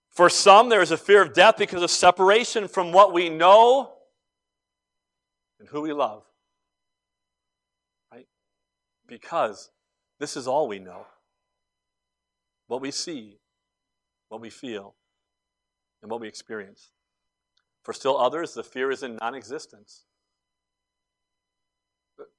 For 0.09 0.29
some, 0.29 0.67
there 0.67 0.81
is 0.81 0.91
a 0.91 0.97
fear 0.97 1.21
of 1.21 1.33
death 1.33 1.55
because 1.57 1.81
of 1.81 1.89
separation 1.89 2.67
from 2.67 2.91
what 2.91 3.13
we 3.13 3.29
know 3.29 3.93
and 5.59 5.69
who 5.69 5.81
we 5.81 5.93
love. 5.93 6.23
Right? 8.11 8.27
Because 9.07 9.71
this 10.19 10.35
is 10.35 10.47
all 10.47 10.67
we 10.67 10.79
know. 10.79 11.05
What 12.67 12.81
we 12.81 12.91
see, 12.91 13.39
what 14.27 14.41
we 14.41 14.49
feel, 14.49 14.95
and 16.01 16.12
what 16.12 16.22
we 16.22 16.27
experience. 16.27 16.91
For 17.84 17.93
still 17.93 18.17
others, 18.17 18.53
the 18.53 18.63
fear 18.63 18.91
is 18.91 19.03
in 19.03 19.17
non 19.17 19.36
existence. 19.36 20.03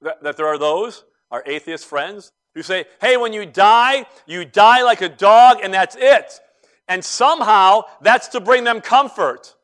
That, 0.01 0.23
that 0.23 0.37
there 0.37 0.47
are 0.47 0.57
those, 0.57 1.03
our 1.31 1.43
atheist 1.45 1.85
friends, 1.85 2.31
who 2.55 2.61
say, 2.61 2.85
hey, 3.01 3.17
when 3.17 3.33
you 3.33 3.45
die, 3.45 4.05
you 4.25 4.45
die 4.45 4.83
like 4.83 5.01
a 5.01 5.09
dog, 5.09 5.57
and 5.61 5.73
that's 5.73 5.97
it. 5.99 6.39
And 6.87 7.03
somehow 7.03 7.81
that's 8.01 8.29
to 8.29 8.39
bring 8.39 8.63
them 8.63 8.81
comfort. 8.81 9.55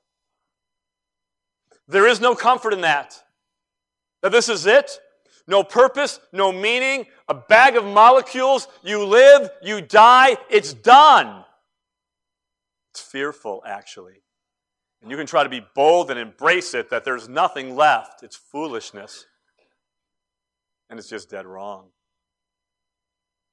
There 1.88 2.08
is 2.08 2.20
no 2.20 2.36
comfort 2.36 2.74
in 2.74 2.82
that. 2.82 3.22
That 4.22 4.32
this 4.32 4.50
is 4.50 4.66
it. 4.66 5.00
No 5.48 5.64
purpose, 5.64 6.20
no 6.32 6.52
meaning, 6.52 7.08
a 7.28 7.34
bag 7.34 7.76
of 7.76 7.84
molecules. 7.84 8.68
You 8.84 9.04
live, 9.06 9.50
you 9.64 9.82
die, 9.82 10.38
it's 10.50 10.74
done. 10.74 11.44
It's 12.92 13.02
fearful, 13.02 13.64
actually. 13.66 14.24
And 15.02 15.10
you 15.10 15.18
can 15.18 15.26
try 15.26 15.44
to 15.44 15.50
be 15.50 15.66
bold 15.76 16.12
and 16.12 16.20
embrace 16.20 16.74
it 16.74 16.90
that 16.90 17.06
there's 17.06 17.30
nothing 17.30 17.76
left. 17.76 18.24
It's 18.24 18.36
foolishness. 18.36 19.26
And 20.90 21.00
it's 21.00 21.10
just 21.10 21.30
dead 21.30 21.46
wrong. 21.46 21.90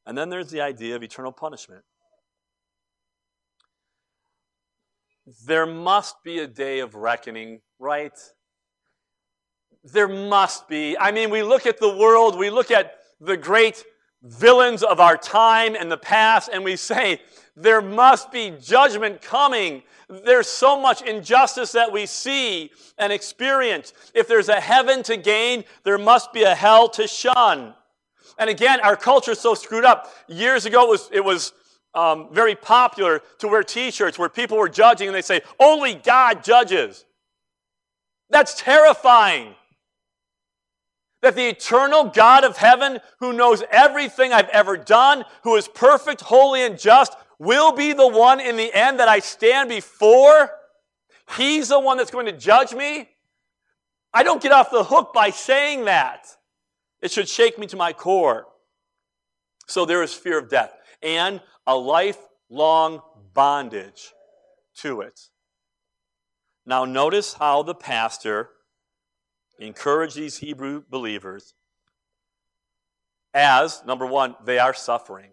And 0.07 0.17
then 0.17 0.31
there's 0.31 0.51
the 0.51 0.61
idea 0.61 0.97
of 0.97 1.03
eternal 1.03 1.33
punishment. 1.33 1.85
there 5.45 5.67
must 5.67 6.23
be 6.23 6.39
a 6.39 6.47
day 6.47 6.81
of 6.81 6.95
reckoning, 6.95 7.61
right? 7.79 8.17
There 9.85 10.09
must 10.09 10.69
be. 10.69 10.97
I 10.99 11.11
mean, 11.11 11.31
we 11.31 11.43
look 11.43 11.67
at 11.67 11.79
the 11.79 11.97
world, 11.97 12.39
we 12.39 12.51
look 12.51 12.71
at 12.71 12.95
the 13.21 13.37
great 13.37 13.85
villains 14.23 14.83
of 14.83 15.01
our 15.01 15.17
time 15.17 15.75
and 15.75 15.91
the 15.91 15.97
past, 15.97 16.51
and 16.53 16.65
we 16.65 16.77
say, 16.77 17.21
there 17.57 17.81
must 17.81 18.31
be 18.31 18.53
judgment 18.61 19.23
coming. 19.23 19.83
There's 20.09 20.47
so 20.47 20.79
much 20.79 21.01
injustice 21.03 21.73
that 21.73 21.91
we 21.91 22.05
see 22.05 22.71
and 22.99 23.13
experience. 23.13 23.95
If 24.15 24.29
there's 24.29 24.51
a 24.51 24.61
heaven 24.61 25.03
to 25.05 25.17
gain, 25.17 25.65
there 25.83 25.97
must 25.97 26.33
be 26.35 26.43
a 26.43 26.55
hell 26.55 26.89
to 26.91 27.09
shun. 27.09 27.75
And 28.39 28.51
again, 28.51 28.81
our 28.81 28.97
culture 28.97 29.31
is 29.31 29.41
so 29.41 29.55
screwed 29.55 29.87
up. 29.87 30.13
Years 30.29 30.67
ago, 30.67 30.85
it 30.85 30.91
was, 30.91 31.09
it 31.13 31.25
was 31.25 31.53
um, 31.95 32.29
very 32.31 32.55
popular 32.55 33.23
to 33.39 33.49
wear 33.49 33.63
t 33.63 33.91
shirts 33.91 34.19
where 34.19 34.29
people 34.29 34.59
were 34.59 34.69
judging 34.69 35.09
and 35.09 35.17
they 35.17 35.23
say, 35.23 35.41
Only 35.59 35.95
God 35.95 36.45
judges. 36.45 37.07
That's 38.29 38.61
terrifying. 38.61 39.55
That 41.27 41.35
the 41.35 41.49
eternal 41.49 42.05
God 42.05 42.45
of 42.45 42.57
heaven, 42.57 43.01
who 43.19 43.33
knows 43.33 43.65
everything 43.73 44.33
I've 44.33 44.49
ever 44.51 44.77
done, 44.77 45.25
who 45.43 45.57
is 45.57 45.67
perfect, 45.67 46.21
holy, 46.21 46.63
and 46.63 46.79
just, 46.79 47.17
will 47.41 47.73
be 47.73 47.93
the 47.93 48.07
one 48.07 48.39
in 48.39 48.57
the 48.57 48.73
end 48.73 49.01
that 49.01 49.09
I 49.09 49.19
stand 49.19 49.69
before. 49.69 50.53
He's 51.37 51.67
the 51.67 51.81
one 51.81 51.97
that's 51.97 52.13
going 52.13 52.27
to 52.27 52.33
judge 52.33 52.73
me. 52.73 53.09
I 54.15 54.23
don't 54.23 54.41
get 54.41 54.53
off 54.53 54.71
the 54.71 54.85
hook 54.85 55.13
by 55.13 55.31
saying 55.31 55.87
that. 55.87 56.29
It 57.03 57.11
should 57.11 57.29
shake 57.29 57.59
me 57.59 57.67
to 57.67 57.77
my 57.77 57.93
core. 57.93 58.47
So 59.67 59.85
there 59.85 60.05
is 60.05 60.15
fear 60.15 60.39
of 60.39 60.49
death. 60.49 60.73
And 61.03 61.41
a 61.67 61.75
lifelong 61.75 63.03
bondage 63.35 64.13
to 64.77 65.01
it. 65.01 65.23
Now, 66.65 66.85
notice 66.85 67.35
how 67.35 67.65
the 67.65 67.75
pastor 67.75 68.51
encouraged 69.59 70.17
these 70.17 70.39
Hebrew 70.39 70.83
believers 70.89 71.55
as, 73.35 73.83
number 73.85 74.07
one, 74.07 74.35
they 74.45 74.59
are 74.59 74.75
suffering. 74.75 75.31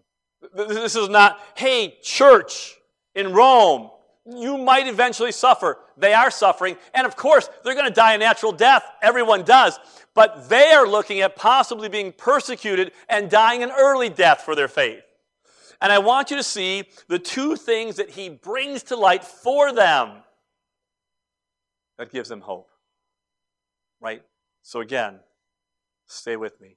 This 0.54 0.94
is 0.94 1.08
not, 1.08 1.40
hey, 1.56 1.96
church 2.02 2.76
in 3.14 3.32
Rome, 3.32 3.90
you 4.26 4.58
might 4.58 4.86
eventually 4.86 5.32
suffer. 5.32 5.78
They 5.96 6.14
are 6.14 6.30
suffering. 6.30 6.76
And 6.94 7.06
of 7.06 7.16
course, 7.16 7.48
they're 7.62 7.74
going 7.74 7.88
to 7.88 7.92
die 7.92 8.14
a 8.14 8.18
natural 8.18 8.52
death. 8.52 8.84
Everyone 9.02 9.42
does. 9.42 9.78
But 10.14 10.48
they 10.48 10.72
are 10.72 10.86
looking 10.86 11.20
at 11.20 11.36
possibly 11.36 11.88
being 11.88 12.12
persecuted 12.12 12.92
and 13.08 13.30
dying 13.30 13.62
an 13.62 13.70
early 13.70 14.08
death 14.08 14.42
for 14.42 14.54
their 14.54 14.68
faith. 14.68 15.02
And 15.80 15.92
I 15.92 15.98
want 15.98 16.30
you 16.30 16.36
to 16.36 16.42
see 16.42 16.84
the 17.08 17.18
two 17.18 17.56
things 17.56 17.96
that 17.96 18.10
he 18.10 18.28
brings 18.28 18.84
to 18.84 18.96
light 18.96 19.24
for 19.24 19.72
them 19.72 20.22
that 21.98 22.12
gives 22.12 22.28
them 22.28 22.40
hope. 22.40 22.70
Right? 24.04 24.22
So 24.62 24.80
again, 24.80 25.20
stay 26.06 26.36
with 26.36 26.60
me. 26.60 26.76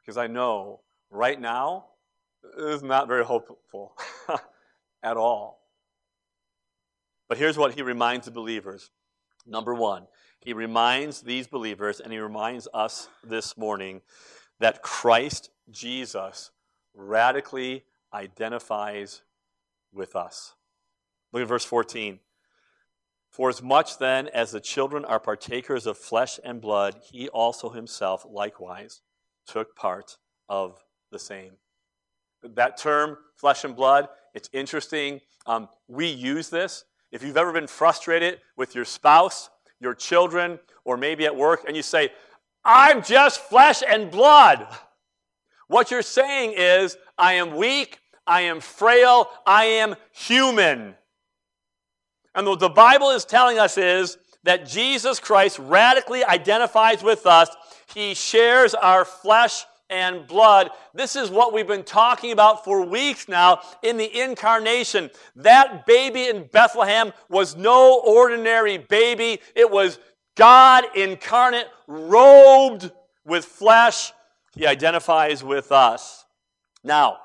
Because 0.00 0.16
I 0.16 0.26
know 0.26 0.80
right 1.10 1.40
now, 1.40 1.86
is 2.58 2.82
not 2.82 3.06
very 3.06 3.24
hopeful 3.24 3.96
at 5.02 5.16
all. 5.16 5.60
But 7.28 7.38
here's 7.38 7.56
what 7.56 7.74
he 7.74 7.82
reminds 7.82 8.26
the 8.26 8.32
believers. 8.32 8.90
Number 9.46 9.74
one, 9.74 10.06
he 10.40 10.52
reminds 10.52 11.20
these 11.20 11.46
believers 11.46 12.00
and 12.00 12.12
he 12.12 12.18
reminds 12.18 12.66
us 12.74 13.08
this 13.22 13.56
morning 13.56 14.00
that 14.58 14.82
Christ 14.82 15.50
Jesus 15.70 16.50
radically 16.94 17.84
identifies 18.12 19.22
with 19.92 20.16
us. 20.16 20.54
Look 21.32 21.42
at 21.42 21.48
verse 21.48 21.64
14. 21.64 22.18
For 23.32 23.48
as 23.48 23.62
much 23.62 23.98
then 23.98 24.28
as 24.28 24.50
the 24.50 24.60
children 24.60 25.06
are 25.06 25.18
partakers 25.18 25.86
of 25.86 25.96
flesh 25.96 26.38
and 26.44 26.60
blood, 26.60 27.00
he 27.10 27.30
also 27.30 27.70
himself 27.70 28.26
likewise 28.28 29.00
took 29.46 29.74
part 29.74 30.18
of 30.50 30.78
the 31.10 31.18
same. 31.18 31.52
That 32.42 32.76
term, 32.76 33.16
flesh 33.36 33.64
and 33.64 33.74
blood, 33.74 34.08
it's 34.34 34.50
interesting. 34.52 35.20
Um, 35.46 35.68
we 35.88 36.08
use 36.08 36.50
this. 36.50 36.84
If 37.10 37.22
you've 37.22 37.38
ever 37.38 37.52
been 37.52 37.66
frustrated 37.66 38.40
with 38.56 38.74
your 38.74 38.84
spouse, 38.84 39.48
your 39.80 39.94
children, 39.94 40.58
or 40.84 40.98
maybe 40.98 41.24
at 41.24 41.34
work, 41.34 41.64
and 41.66 41.74
you 41.74 41.82
say, 41.82 42.10
I'm 42.64 43.02
just 43.02 43.40
flesh 43.40 43.82
and 43.86 44.10
blood. 44.10 44.66
What 45.68 45.90
you're 45.90 46.02
saying 46.02 46.52
is, 46.56 46.98
I 47.16 47.34
am 47.34 47.56
weak, 47.56 47.98
I 48.26 48.42
am 48.42 48.60
frail, 48.60 49.28
I 49.46 49.64
am 49.64 49.96
human. 50.12 50.96
And 52.34 52.46
what 52.46 52.60
the 52.60 52.68
Bible 52.68 53.10
is 53.10 53.24
telling 53.24 53.58
us 53.58 53.76
is 53.76 54.18
that 54.44 54.66
Jesus 54.66 55.20
Christ 55.20 55.58
radically 55.58 56.24
identifies 56.24 57.02
with 57.02 57.26
us. 57.26 57.48
He 57.94 58.14
shares 58.14 58.74
our 58.74 59.04
flesh 59.04 59.64
and 59.90 60.26
blood. 60.26 60.70
This 60.94 61.14
is 61.16 61.30
what 61.30 61.52
we've 61.52 61.66
been 61.66 61.84
talking 61.84 62.32
about 62.32 62.64
for 62.64 62.84
weeks 62.84 63.28
now 63.28 63.60
in 63.82 63.98
the 63.98 64.20
incarnation. 64.20 65.10
That 65.36 65.84
baby 65.84 66.28
in 66.28 66.48
Bethlehem 66.50 67.12
was 67.28 67.56
no 67.56 68.00
ordinary 68.00 68.78
baby. 68.78 69.40
It 69.54 69.70
was 69.70 69.98
God 70.34 70.84
incarnate, 70.96 71.68
robed 71.86 72.90
with 73.26 73.44
flesh. 73.44 74.12
He 74.54 74.66
identifies 74.66 75.44
with 75.44 75.70
us. 75.70 76.24
Now, 76.82 77.18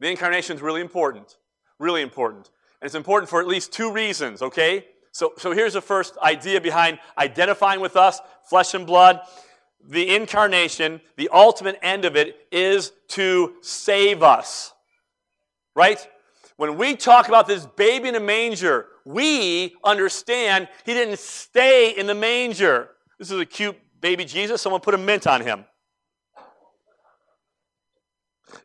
the 0.00 0.10
incarnation 0.10 0.56
is 0.56 0.62
really 0.62 0.80
important. 0.80 1.36
Really 1.78 2.02
important. 2.02 2.50
And 2.80 2.86
it's 2.86 2.94
important 2.94 3.28
for 3.28 3.40
at 3.40 3.48
least 3.48 3.72
two 3.72 3.92
reasons, 3.92 4.42
okay? 4.42 4.86
So, 5.12 5.32
so 5.36 5.52
here's 5.52 5.72
the 5.72 5.80
first 5.80 6.16
idea 6.18 6.60
behind 6.60 6.98
identifying 7.16 7.80
with 7.80 7.96
us, 7.96 8.20
flesh 8.44 8.74
and 8.74 8.86
blood. 8.86 9.20
The 9.84 10.14
incarnation, 10.14 11.00
the 11.16 11.28
ultimate 11.32 11.78
end 11.82 12.04
of 12.04 12.16
it, 12.16 12.36
is 12.52 12.92
to 13.08 13.54
save 13.60 14.22
us. 14.22 14.72
Right? 15.74 16.06
When 16.56 16.76
we 16.76 16.96
talk 16.96 17.28
about 17.28 17.46
this 17.46 17.66
baby 17.66 18.08
in 18.08 18.16
a 18.16 18.20
manger, 18.20 18.86
we 19.04 19.76
understand 19.84 20.68
he 20.84 20.92
didn't 20.92 21.18
stay 21.18 21.90
in 21.96 22.06
the 22.06 22.14
manger. 22.14 22.90
This 23.18 23.30
is 23.30 23.40
a 23.40 23.46
cute 23.46 23.76
baby 24.00 24.24
Jesus. 24.24 24.60
Someone 24.60 24.80
put 24.80 24.94
a 24.94 24.98
mint 24.98 25.26
on 25.26 25.40
him. 25.40 25.64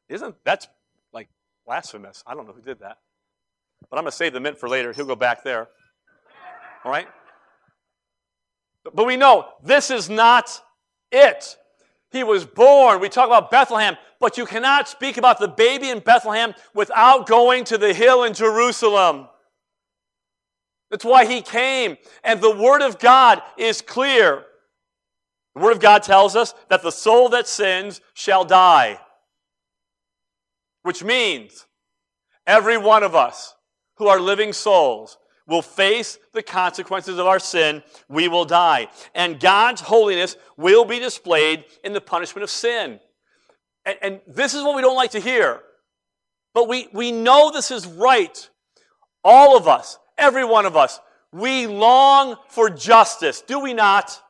Isn't 0.10 0.36
that's 0.43 0.67
like 1.13 1.29
Blasphemous. 1.65 2.24
I 2.27 2.36
don't 2.36 2.46
know 2.46 2.53
who 2.53 2.62
did 2.62 2.79
that. 2.79 2.98
But 3.93 4.00
I'm 4.00 4.05
going 4.05 4.12
to 4.12 4.17
save 4.17 4.33
the 4.33 4.39
mint 4.39 4.57
for 4.57 4.67
later. 4.67 4.91
He'll 4.91 5.05
go 5.05 5.15
back 5.15 5.43
there. 5.43 5.67
All 6.83 6.91
right? 6.91 7.07
But 8.91 9.05
we 9.05 9.17
know 9.17 9.45
this 9.63 9.91
is 9.91 10.09
not 10.09 10.59
it. 11.12 11.55
He 12.09 12.23
was 12.23 12.43
born. 12.43 13.01
We 13.01 13.07
talk 13.07 13.27
about 13.27 13.51
Bethlehem, 13.51 13.95
but 14.19 14.35
you 14.35 14.47
cannot 14.47 14.88
speak 14.88 15.17
about 15.17 15.38
the 15.39 15.47
baby 15.47 15.91
in 15.91 16.00
Bethlehem 16.00 16.55
without 16.73 17.27
going 17.27 17.65
to 17.65 17.77
the 17.77 17.93
hill 17.93 18.23
in 18.23 18.33
Jerusalem. 18.33 19.27
That's 20.89 21.05
why 21.05 21.25
he 21.25 21.43
came. 21.43 21.97
And 22.23 22.41
the 22.41 22.50
Word 22.50 22.81
of 22.81 22.97
God 22.97 23.43
is 23.57 23.83
clear. 23.83 24.43
The 25.53 25.62
Word 25.62 25.73
of 25.73 25.79
God 25.79 26.01
tells 26.01 26.35
us 26.35 26.55
that 26.69 26.81
the 26.81 26.91
soul 26.91 27.29
that 27.29 27.47
sins 27.47 28.01
shall 28.15 28.43
die. 28.43 29.00
Which 30.81 31.03
means 31.03 31.67
every 32.47 32.79
one 32.79 33.03
of 33.03 33.13
us 33.13 33.53
who 33.95 34.07
are 34.07 34.19
living 34.19 34.53
souls 34.53 35.17
will 35.47 35.62
face 35.62 36.17
the 36.33 36.43
consequences 36.43 37.19
of 37.19 37.25
our 37.25 37.39
sin, 37.39 37.83
we 38.07 38.27
will 38.27 38.45
die. 38.45 38.88
And 39.13 39.39
God's 39.39 39.81
holiness 39.81 40.38
will 40.57 40.85
be 40.85 41.00
displayed 41.00 41.65
in 41.83 41.93
the 41.93 42.01
punishment 42.01 42.43
of 42.43 42.50
sin. 42.50 43.00
And, 43.85 43.97
and, 44.01 44.21
this 44.27 44.53
is 44.53 44.63
what 44.63 44.75
we 44.75 44.81
don't 44.81 44.95
like 44.95 45.12
to 45.12 45.19
hear. 45.19 45.59
But 46.53 46.69
we, 46.69 46.88
we 46.93 47.12
know 47.12 47.51
this 47.51 47.71
is 47.71 47.85
right. 47.85 48.50
All 49.23 49.57
of 49.57 49.67
us, 49.67 49.97
every 50.17 50.45
one 50.45 50.65
of 50.65 50.77
us, 50.77 51.00
we 51.33 51.67
long 51.67 52.38
for 52.50 52.69
justice, 52.69 53.41
do 53.41 53.59
we 53.59 53.73
not? 53.73 54.21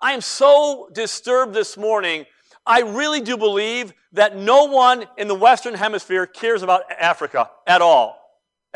I 0.00 0.12
am 0.12 0.20
so 0.20 0.88
disturbed 0.92 1.54
this 1.54 1.76
morning. 1.76 2.26
I 2.64 2.82
really 2.82 3.20
do 3.20 3.36
believe 3.36 3.92
that 4.12 4.36
no 4.36 4.64
one 4.64 5.06
in 5.16 5.26
the 5.26 5.34
Western 5.34 5.74
Hemisphere 5.74 6.26
cares 6.26 6.62
about 6.62 6.82
Africa 6.92 7.50
at 7.66 7.82
all 7.82 8.25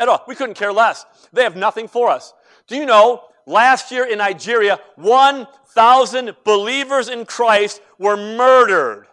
at 0.01 0.09
all. 0.09 0.23
We 0.27 0.35
couldn't 0.35 0.55
care 0.55 0.73
less. 0.73 1.05
They 1.31 1.43
have 1.43 1.55
nothing 1.55 1.87
for 1.87 2.09
us. 2.09 2.33
Do 2.67 2.75
you 2.75 2.87
know, 2.87 3.21
last 3.45 3.91
year 3.91 4.03
in 4.03 4.17
Nigeria, 4.17 4.79
1,000 4.95 6.35
believers 6.43 7.07
in 7.07 7.25
Christ 7.25 7.81
were 7.99 8.17
murdered. 8.17 9.05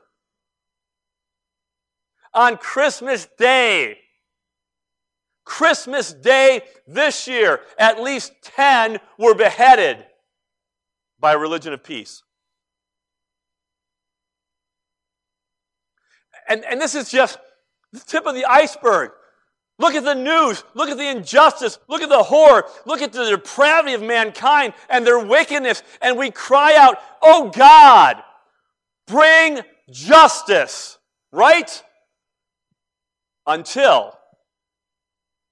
On 2.33 2.57
Christmas 2.57 3.29
Day, 3.39 3.99
Christmas 5.45 6.13
Day 6.15 6.63
this 6.87 7.29
year, 7.29 7.61
at 7.79 8.01
least 8.01 8.33
10 8.43 8.99
were 9.19 9.35
beheaded 9.35 10.07
by 11.21 11.35
a 11.35 11.39
religion 11.39 11.75
of 11.75 11.85
peace. 11.85 12.23
And, 16.49 16.65
and 16.65 16.81
this 16.81 16.95
is 16.95 17.11
just 17.11 17.39
the 17.93 18.01
tip 18.01 18.25
of 18.25 18.35
the 18.35 18.47
iceberg. 18.47 19.11
Look 19.79 19.95
at 19.95 20.05
the 20.05 20.15
news. 20.15 20.65
Look 20.75 20.89
at 20.89 20.97
the 20.97 21.09
injustice. 21.09 21.79
Look 21.87 22.03
at 22.03 22.09
the 22.09 22.23
horror. 22.23 22.65
Look 22.85 23.01
at 23.01 23.13
the 23.13 23.31
depravity 23.31 23.95
of 23.95 24.03
mankind 24.03 24.75
and 24.91 25.07
their 25.07 25.25
wickedness. 25.25 25.83
And 26.03 26.19
we 26.19 26.31
cry 26.31 26.75
out, 26.77 26.99
Oh 27.23 27.51
God, 27.51 28.23
bring 29.07 29.61
justice, 29.91 30.99
right? 31.31 31.83
Until 33.47 34.19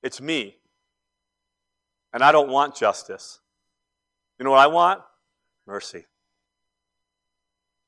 it's 0.03 0.21
me. 0.21 0.57
And 2.13 2.23
I 2.23 2.33
don't 2.33 2.51
want 2.51 2.75
justice. 2.75 3.39
You 4.39 4.45
know 4.45 4.51
what 4.51 4.61
I 4.61 4.67
want? 4.67 5.03
Mercy. 5.67 6.05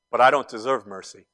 But 0.09 0.21
I 0.21 0.31
don't 0.31 0.47
deserve 0.47 0.87
mercy. 0.87 1.25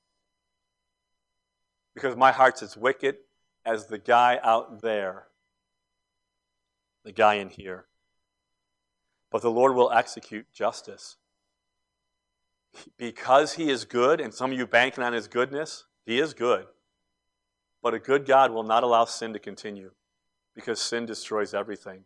Because 1.93 2.15
my 2.15 2.31
heart's 2.31 2.63
as 2.63 2.75
wicked 2.75 3.17
as 3.65 3.87
the 3.87 3.97
guy 3.97 4.39
out 4.43 4.81
there, 4.81 5.27
the 7.03 7.11
guy 7.11 7.35
in 7.35 7.49
here. 7.49 7.85
But 9.31 9.41
the 9.41 9.51
Lord 9.51 9.75
will 9.75 9.91
execute 9.91 10.45
justice. 10.53 11.17
Because 12.97 13.53
he 13.53 13.69
is 13.69 13.85
good, 13.85 14.19
and 14.19 14.33
some 14.33 14.51
of 14.51 14.57
you 14.57 14.67
banking 14.67 15.03
on 15.03 15.13
his 15.13 15.27
goodness, 15.27 15.85
he 16.05 16.19
is 16.19 16.33
good. 16.33 16.65
But 17.81 17.93
a 17.93 17.99
good 17.99 18.25
God 18.25 18.51
will 18.51 18.63
not 18.63 18.83
allow 18.83 19.05
sin 19.05 19.33
to 19.33 19.39
continue 19.39 19.91
because 20.55 20.79
sin 20.79 21.05
destroys 21.05 21.53
everything. 21.53 22.05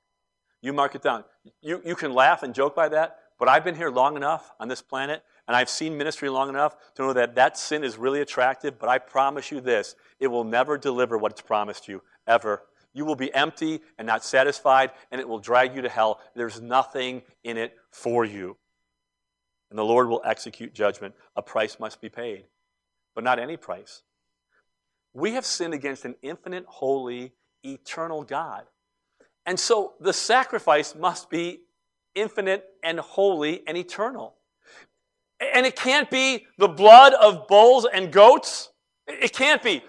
You 0.62 0.74
mark 0.74 0.96
it 0.96 1.02
down. 1.02 1.24
You, 1.62 1.82
you 1.86 1.96
can 1.96 2.14
laugh 2.14 2.44
and 2.44 2.54
joke 2.54 2.76
by 2.76 2.90
that, 2.90 3.18
but 3.38 3.48
I've 3.48 3.64
been 3.64 3.76
here 3.76 3.90
long 3.90 4.18
enough 4.18 4.52
on 4.60 4.68
this 4.68 4.82
planet, 4.82 5.24
and 5.50 5.56
I've 5.56 5.70
seen 5.70 5.98
ministry 5.98 6.30
long 6.30 6.48
enough 6.48 6.76
to 6.94 7.02
know 7.02 7.14
that 7.14 7.34
that 7.34 7.58
sin 7.58 7.84
is 7.84 7.98
really 7.98 8.22
attractive, 8.22 8.78
but 8.78 8.88
I 8.88 9.00
promise 9.00 9.50
you 9.50 9.60
this 9.60 9.96
it 10.20 10.28
will 10.28 10.44
never 10.44 10.78
deliver 10.78 11.18
what 11.18 11.32
it's 11.32 11.42
promised 11.42 11.88
you, 11.88 12.04
ever. 12.28 12.62
You 12.94 13.04
will 13.04 13.16
be 13.16 13.34
empty 13.34 13.82
and 13.98 14.06
not 14.06 14.24
satisfied, 14.24 14.92
and 15.12 15.20
it 15.20 15.28
will 15.28 15.40
drag 15.40 15.76
you 15.76 15.82
to 15.82 15.90
hell. 15.90 16.20
There's 16.36 16.62
nothing 16.62 17.24
in 17.44 17.58
it 17.58 17.76
for 17.90 18.26
you. 18.26 18.58
And 19.72 19.80
the 19.80 19.84
Lord 19.84 20.08
will 20.08 20.22
execute 20.24 20.76
judgment. 20.76 21.16
A 21.36 21.42
price 21.42 21.80
must 21.80 22.00
be 22.00 22.10
paid, 22.10 22.46
but 23.16 23.24
not 23.24 23.40
any 23.40 23.58
price. 23.58 24.04
We 25.16 25.32
have 25.32 25.48
sinned 25.48 25.74
against 25.74 26.06
an 26.06 26.14
infinite, 26.22 26.66
holy, 26.68 27.34
eternal 27.66 28.22
God. 28.22 28.66
And 29.48 29.60
so 29.60 29.94
the 30.00 30.14
sacrifice 30.14 30.94
must 30.94 31.32
be 31.32 31.62
infinite 32.14 32.66
and 32.84 33.00
holy 33.00 33.64
and 33.66 33.76
eternal. 33.76 34.36
And 35.40 35.66
it 35.66 35.76
can't 35.76 36.10
be 36.10 36.46
the 36.58 36.68
blood 36.68 37.14
of 37.14 37.48
bulls 37.48 37.88
and 37.92 38.12
goats. 38.12 38.70
It 39.08 39.34
can't 39.34 39.64
be. 39.64 39.82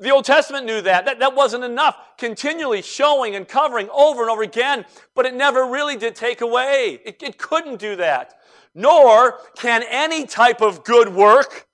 The 0.00 0.10
Old 0.10 0.24
Testament 0.24 0.66
knew 0.66 0.80
that. 0.82 1.04
that. 1.04 1.18
That 1.18 1.34
wasn't 1.34 1.64
enough. 1.64 1.96
Continually 2.16 2.80
showing 2.82 3.34
and 3.34 3.46
covering 3.46 3.88
over 3.90 4.22
and 4.22 4.30
over 4.30 4.42
again, 4.42 4.84
but 5.14 5.26
it 5.26 5.34
never 5.34 5.66
really 5.66 5.96
did 5.96 6.14
take 6.14 6.40
away. 6.40 7.00
It, 7.04 7.22
it 7.22 7.38
couldn't 7.38 7.78
do 7.78 7.96
that. 7.96 8.34
Nor 8.74 9.38
can 9.56 9.82
any 9.88 10.26
type 10.26 10.62
of 10.62 10.84
good 10.84 11.08
work 11.14 11.66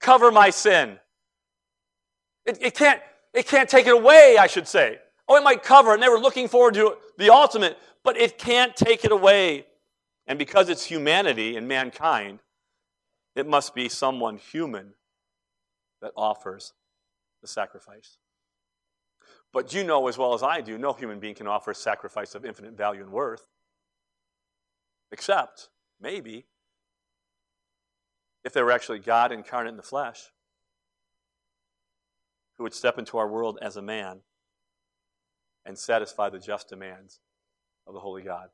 cover 0.00 0.30
my 0.30 0.50
sin. 0.50 0.98
It, 2.44 2.58
it, 2.60 2.74
can't, 2.74 3.00
it 3.34 3.48
can't 3.48 3.68
take 3.68 3.86
it 3.86 3.94
away, 3.94 4.36
I 4.38 4.46
should 4.46 4.68
say. 4.68 4.98
Oh, 5.28 5.36
it 5.36 5.42
might 5.42 5.62
cover, 5.62 5.92
and 5.92 6.02
they 6.02 6.08
were 6.08 6.20
looking 6.20 6.46
forward 6.46 6.74
to 6.74 6.96
the 7.18 7.32
ultimate, 7.32 7.76
but 8.04 8.16
it 8.16 8.38
can't 8.38 8.76
take 8.76 9.04
it 9.04 9.10
away. 9.10 9.66
And 10.26 10.38
because 10.38 10.68
it's 10.68 10.84
humanity 10.84 11.56
and 11.56 11.68
mankind, 11.68 12.40
it 13.34 13.46
must 13.46 13.74
be 13.74 13.88
someone 13.88 14.38
human 14.38 14.94
that 16.00 16.12
offers 16.16 16.72
the 17.42 17.48
sacrifice. 17.48 18.18
But 19.52 19.72
you 19.72 19.84
know 19.84 20.08
as 20.08 20.18
well 20.18 20.34
as 20.34 20.42
I 20.42 20.60
do, 20.60 20.78
no 20.78 20.92
human 20.92 21.20
being 21.20 21.34
can 21.34 21.46
offer 21.46 21.70
a 21.70 21.74
sacrifice 21.74 22.34
of 22.34 22.44
infinite 22.44 22.76
value 22.76 23.02
and 23.02 23.12
worth, 23.12 23.46
except 25.12 25.68
maybe 26.00 26.46
if 28.44 28.52
they 28.52 28.62
were 28.62 28.72
actually 28.72 28.98
God 28.98 29.32
incarnate 29.32 29.70
in 29.70 29.76
the 29.76 29.82
flesh, 29.82 30.32
who 32.56 32.64
would 32.64 32.74
step 32.74 32.98
into 32.98 33.18
our 33.18 33.28
world 33.28 33.58
as 33.60 33.76
a 33.76 33.82
man 33.82 34.20
and 35.64 35.76
satisfy 35.76 36.28
the 36.30 36.38
just 36.38 36.68
demands 36.68 37.20
of 37.86 37.94
the 37.94 38.00
Holy 38.00 38.22
God. 38.22 38.48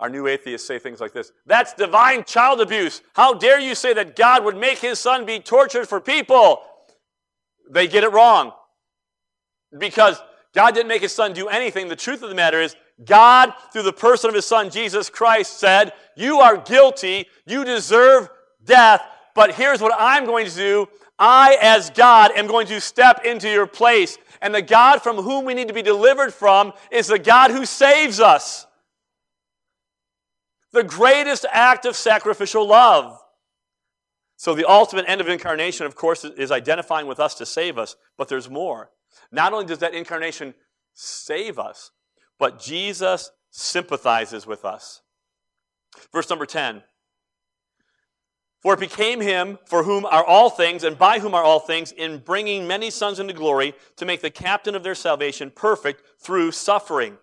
Our 0.00 0.08
new 0.08 0.26
atheists 0.26 0.66
say 0.66 0.78
things 0.78 1.00
like 1.00 1.12
this 1.12 1.32
That's 1.46 1.72
divine 1.74 2.24
child 2.24 2.60
abuse. 2.60 3.02
How 3.14 3.34
dare 3.34 3.60
you 3.60 3.74
say 3.74 3.94
that 3.94 4.16
God 4.16 4.44
would 4.44 4.56
make 4.56 4.78
his 4.78 4.98
son 4.98 5.24
be 5.24 5.40
tortured 5.40 5.88
for 5.88 6.00
people? 6.00 6.62
They 7.70 7.86
get 7.86 8.04
it 8.04 8.12
wrong. 8.12 8.52
Because 9.76 10.20
God 10.54 10.74
didn't 10.74 10.88
make 10.88 11.02
his 11.02 11.14
son 11.14 11.32
do 11.32 11.48
anything. 11.48 11.88
The 11.88 11.96
truth 11.96 12.22
of 12.22 12.28
the 12.28 12.34
matter 12.34 12.60
is, 12.60 12.76
God, 13.04 13.52
through 13.72 13.82
the 13.82 13.92
person 13.92 14.28
of 14.28 14.36
his 14.36 14.46
son, 14.46 14.70
Jesus 14.70 15.10
Christ, 15.10 15.58
said, 15.58 15.92
You 16.16 16.38
are 16.38 16.56
guilty. 16.56 17.26
You 17.46 17.64
deserve 17.64 18.28
death. 18.64 19.02
But 19.34 19.54
here's 19.54 19.80
what 19.80 19.92
I'm 19.98 20.26
going 20.26 20.46
to 20.46 20.54
do 20.54 20.88
I, 21.18 21.56
as 21.60 21.90
God, 21.90 22.30
am 22.36 22.46
going 22.46 22.66
to 22.68 22.80
step 22.80 23.24
into 23.24 23.50
your 23.50 23.66
place. 23.66 24.18
And 24.40 24.54
the 24.54 24.62
God 24.62 25.02
from 25.02 25.16
whom 25.16 25.44
we 25.44 25.54
need 25.54 25.68
to 25.68 25.74
be 25.74 25.82
delivered 25.82 26.32
from 26.32 26.72
is 26.90 27.06
the 27.06 27.18
God 27.18 27.50
who 27.50 27.64
saves 27.64 28.20
us. 28.20 28.66
The 30.74 30.82
greatest 30.82 31.46
act 31.52 31.86
of 31.86 31.94
sacrificial 31.94 32.66
love. 32.66 33.16
So, 34.36 34.56
the 34.56 34.68
ultimate 34.68 35.04
end 35.06 35.20
of 35.20 35.28
incarnation, 35.28 35.86
of 35.86 35.94
course, 35.94 36.24
is 36.24 36.50
identifying 36.50 37.06
with 37.06 37.20
us 37.20 37.36
to 37.36 37.46
save 37.46 37.78
us, 37.78 37.94
but 38.18 38.26
there's 38.26 38.50
more. 38.50 38.90
Not 39.30 39.52
only 39.52 39.66
does 39.66 39.78
that 39.78 39.94
incarnation 39.94 40.52
save 40.92 41.60
us, 41.60 41.92
but 42.40 42.60
Jesus 42.60 43.30
sympathizes 43.52 44.48
with 44.48 44.64
us. 44.64 45.02
Verse 46.12 46.28
number 46.28 46.44
10 46.44 46.82
For 48.60 48.74
it 48.74 48.80
became 48.80 49.20
him 49.20 49.60
for 49.66 49.84
whom 49.84 50.04
are 50.04 50.24
all 50.24 50.50
things, 50.50 50.82
and 50.82 50.98
by 50.98 51.20
whom 51.20 51.36
are 51.36 51.44
all 51.44 51.60
things, 51.60 51.92
in 51.92 52.18
bringing 52.18 52.66
many 52.66 52.90
sons 52.90 53.20
into 53.20 53.32
glory, 53.32 53.74
to 53.94 54.04
make 54.04 54.22
the 54.22 54.28
captain 54.28 54.74
of 54.74 54.82
their 54.82 54.96
salvation 54.96 55.52
perfect 55.54 56.02
through 56.18 56.50
suffering. 56.50 57.18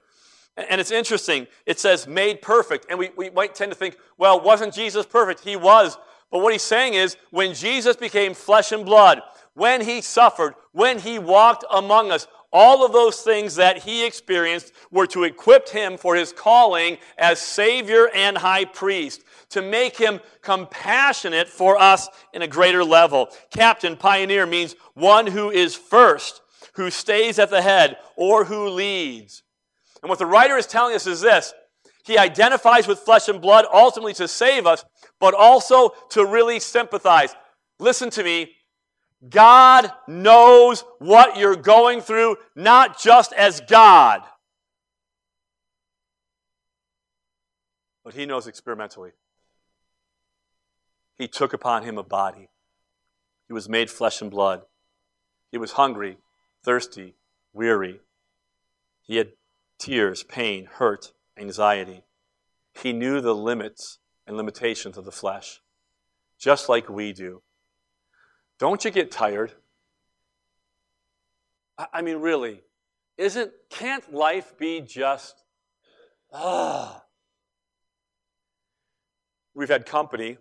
And 0.58 0.82
it's 0.82 0.92
interesting, 0.92 1.48
it 1.66 1.80
says 1.80 2.08
made 2.08 2.42
perfect. 2.42 2.86
And 2.90 3.00
we, 3.00 3.10
we 3.16 3.30
might 3.30 3.56
tend 3.56 3.72
to 3.72 3.78
think, 3.78 3.98
well, 4.18 4.40
wasn't 4.42 4.74
Jesus 4.74 5.06
perfect? 5.06 5.42
He 5.42 5.56
was. 5.56 5.98
But 6.30 6.40
what 6.40 6.54
he's 6.54 6.62
saying 6.62 6.94
is, 6.94 7.18
when 7.30 7.54
Jesus 7.54 7.96
became 7.96 8.34
flesh 8.34 8.72
and 8.72 8.86
blood, 8.86 9.22
when 9.54 9.82
he 9.82 10.02
suffered, 10.02 10.56
when 10.72 11.00
he 11.00 11.20
walked 11.20 11.66
among 11.72 12.12
us. 12.12 12.28
All 12.54 12.86
of 12.86 12.92
those 12.92 13.22
things 13.22 13.56
that 13.56 13.78
he 13.78 14.06
experienced 14.06 14.74
were 14.92 15.08
to 15.08 15.24
equip 15.24 15.70
him 15.70 15.98
for 15.98 16.16
his 16.16 16.34
calling 16.34 16.98
as 17.18 17.40
Savior 17.40 18.10
and 18.14 18.38
High 18.38 18.66
Priest, 18.66 19.24
to 19.52 19.62
make 19.62 19.98
him 19.98 20.20
compassionate 20.42 21.48
for 21.48 21.78
us 21.78 22.10
in 22.34 22.42
a 22.42 22.48
greater 22.48 22.84
level. 22.84 23.30
Captain, 23.52 23.96
pioneer 23.96 24.46
means 24.46 24.76
one 24.96 25.28
who 25.28 25.50
is 25.50 25.76
first, 25.76 26.42
who 26.74 26.90
stays 26.90 27.40
at 27.40 27.50
the 27.50 27.62
head, 27.62 27.96
or 28.18 28.44
who 28.44 28.68
leads. 28.68 29.44
And 30.02 30.10
what 30.10 30.20
the 30.20 30.26
writer 30.26 30.58
is 30.58 30.66
telling 30.66 30.96
us 30.96 31.08
is 31.08 31.22
this 31.22 31.54
He 32.04 32.18
identifies 32.18 32.88
with 32.88 33.00
flesh 33.00 33.28
and 33.28 33.42
blood 33.42 33.66
ultimately 33.72 34.14
to 34.16 34.28
save 34.28 34.66
us, 34.66 34.84
but 35.20 35.34
also 35.34 35.92
to 36.10 36.26
really 36.26 36.60
sympathize. 36.60 37.36
Listen 37.80 38.10
to 38.12 38.24
me. 38.24 38.52
God 39.30 39.92
knows 40.08 40.84
what 40.98 41.38
you're 41.38 41.56
going 41.56 42.02
through, 42.02 42.38
not 42.56 43.00
just 43.00 43.34
as 43.34 43.62
God, 43.62 44.22
but 48.04 48.16
He 48.16 48.26
knows 48.26 48.48
experimentally. 48.48 49.12
He 51.20 51.28
took 51.28 51.54
upon 51.54 51.84
Him 51.84 52.00
a 52.00 52.04
body, 52.04 52.50
He 53.48 53.54
was 53.54 53.70
made 53.70 53.92
flesh 53.92 54.22
and 54.22 54.32
blood. 54.32 54.64
He 55.52 55.58
was 55.58 55.74
hungry, 55.74 56.18
thirsty, 56.64 57.16
weary. 57.54 58.00
He 59.04 59.18
had 59.18 59.34
tears, 59.82 60.24
pain, 60.24 60.66
hurt, 60.66 61.12
anxiety. 61.38 62.04
He 62.74 62.94
knew 62.94 63.20
the 63.20 63.36
limits 63.36 63.98
and 64.28 64.38
limitations 64.38 64.98
of 64.98 65.06
the 65.06 65.12
flesh, 65.12 65.62
just 66.38 66.70
like 66.70 66.88
we 66.88 67.12
do. 67.12 67.42
Don't 68.60 68.86
you 68.86 68.92
get 68.92 69.12
tired? 69.12 69.54
I 71.92 72.04
mean, 72.04 72.18
really, 72.18 72.62
isn't, 73.18 73.52
can't 73.70 74.14
life 74.14 74.56
be 74.58 74.82
just, 74.82 75.44
ah? 76.32 77.04
We've 79.56 79.68
had 79.68 79.86
company, 79.88 80.38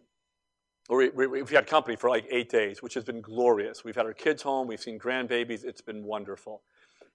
or 0.88 1.10
we, 1.14 1.26
we've 1.26 1.48
had 1.48 1.66
company 1.66 1.96
for 1.96 2.10
like 2.10 2.26
eight 2.30 2.50
days, 2.50 2.82
which 2.82 2.92
has 2.94 3.04
been 3.04 3.22
glorious. 3.22 3.84
We've 3.84 3.96
had 3.96 4.04
our 4.04 4.12
kids 4.12 4.42
home, 4.42 4.68
we've 4.68 4.80
seen 4.80 4.98
grandbabies, 4.98 5.64
it's 5.64 5.80
been 5.80 6.04
wonderful. 6.04 6.62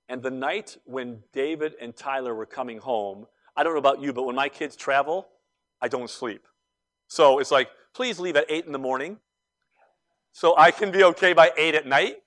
And 0.08 0.22
the 0.22 0.32
night 0.32 0.78
when 0.86 1.20
David 1.34 1.74
and 1.82 1.96
Tyler 1.96 2.36
were 2.36 2.46
coming 2.46 2.78
home, 2.78 3.26
I 3.56 3.64
don't 3.64 3.74
know 3.74 3.80
about 3.80 4.02
you, 4.02 4.14
but 4.14 4.24
when 4.24 4.36
my 4.36 4.50
kids 4.50 4.76
travel, 4.76 5.28
I 5.82 5.88
don't 5.88 6.10
sleep. 6.10 6.46
So 7.08 7.40
it's 7.40 7.52
like, 7.52 7.70
please 7.94 8.20
leave 8.20 8.36
at 8.36 8.46
8 8.50 8.66
in 8.66 8.72
the 8.72 8.80
morning 8.80 9.18
so 10.32 10.56
I 10.58 10.72
can 10.72 10.92
be 10.92 11.04
okay 11.06 11.34
by 11.34 11.52
8 11.58 11.76
at 11.76 11.88
night 11.88 12.18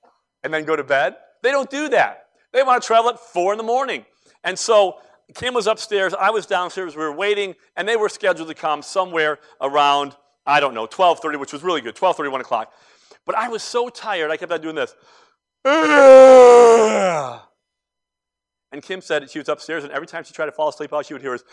and 0.43 0.53
then 0.53 0.65
go 0.65 0.75
to 0.75 0.85
bed. 0.85 1.17
They 1.43 1.51
don't 1.51 1.71
do 1.71 1.89
that. 1.91 2.27
They 2.53 2.63
want 2.63 2.83
to 2.83 2.87
travel 2.87 3.11
at 3.11 3.21
4 3.21 3.53
in 3.53 3.59
the 3.59 3.65
morning. 3.65 4.05
And 4.43 4.59
so 4.59 4.99
Kim 5.35 5.55
was 5.55 5.67
upstairs, 5.67 6.15
I 6.15 6.31
was 6.31 6.47
downstairs, 6.47 6.97
we 6.97 7.03
were 7.03 7.13
waiting, 7.13 7.55
and 7.77 7.87
they 7.87 7.97
were 7.97 8.09
scheduled 8.09 8.49
to 8.49 8.55
come 8.55 8.83
somewhere 8.83 9.39
around, 9.61 10.17
I 10.47 10.59
don't 10.59 10.75
know, 10.75 10.87
12.30, 10.87 11.39
which 11.39 11.53
was 11.53 11.63
really 11.63 11.83
good, 11.83 11.95
12.30, 11.95 12.33
1 12.33 12.41
o'clock. 12.41 12.73
But 13.27 13.37
I 13.37 13.49
was 13.49 13.63
so 13.63 13.89
tired, 13.89 14.31
I 14.31 14.37
kept 14.39 14.51
on 14.51 14.63
doing 14.63 14.75
this. 14.75 14.95
And 18.71 18.83
Kim 18.83 19.01
said 19.01 19.31
she 19.31 19.39
was 19.39 19.49
upstairs, 19.49 19.85
and 19.85 19.93
every 19.93 20.07
time 20.07 20.25
she 20.25 20.35
tried 20.35 20.47
to 20.47 20.53
fall 20.53 20.69
asleep, 20.69 20.93
all 20.93 21.03
she 21.03 21.15
would 21.15 21.23
hear 21.23 21.33
was, 21.33 21.45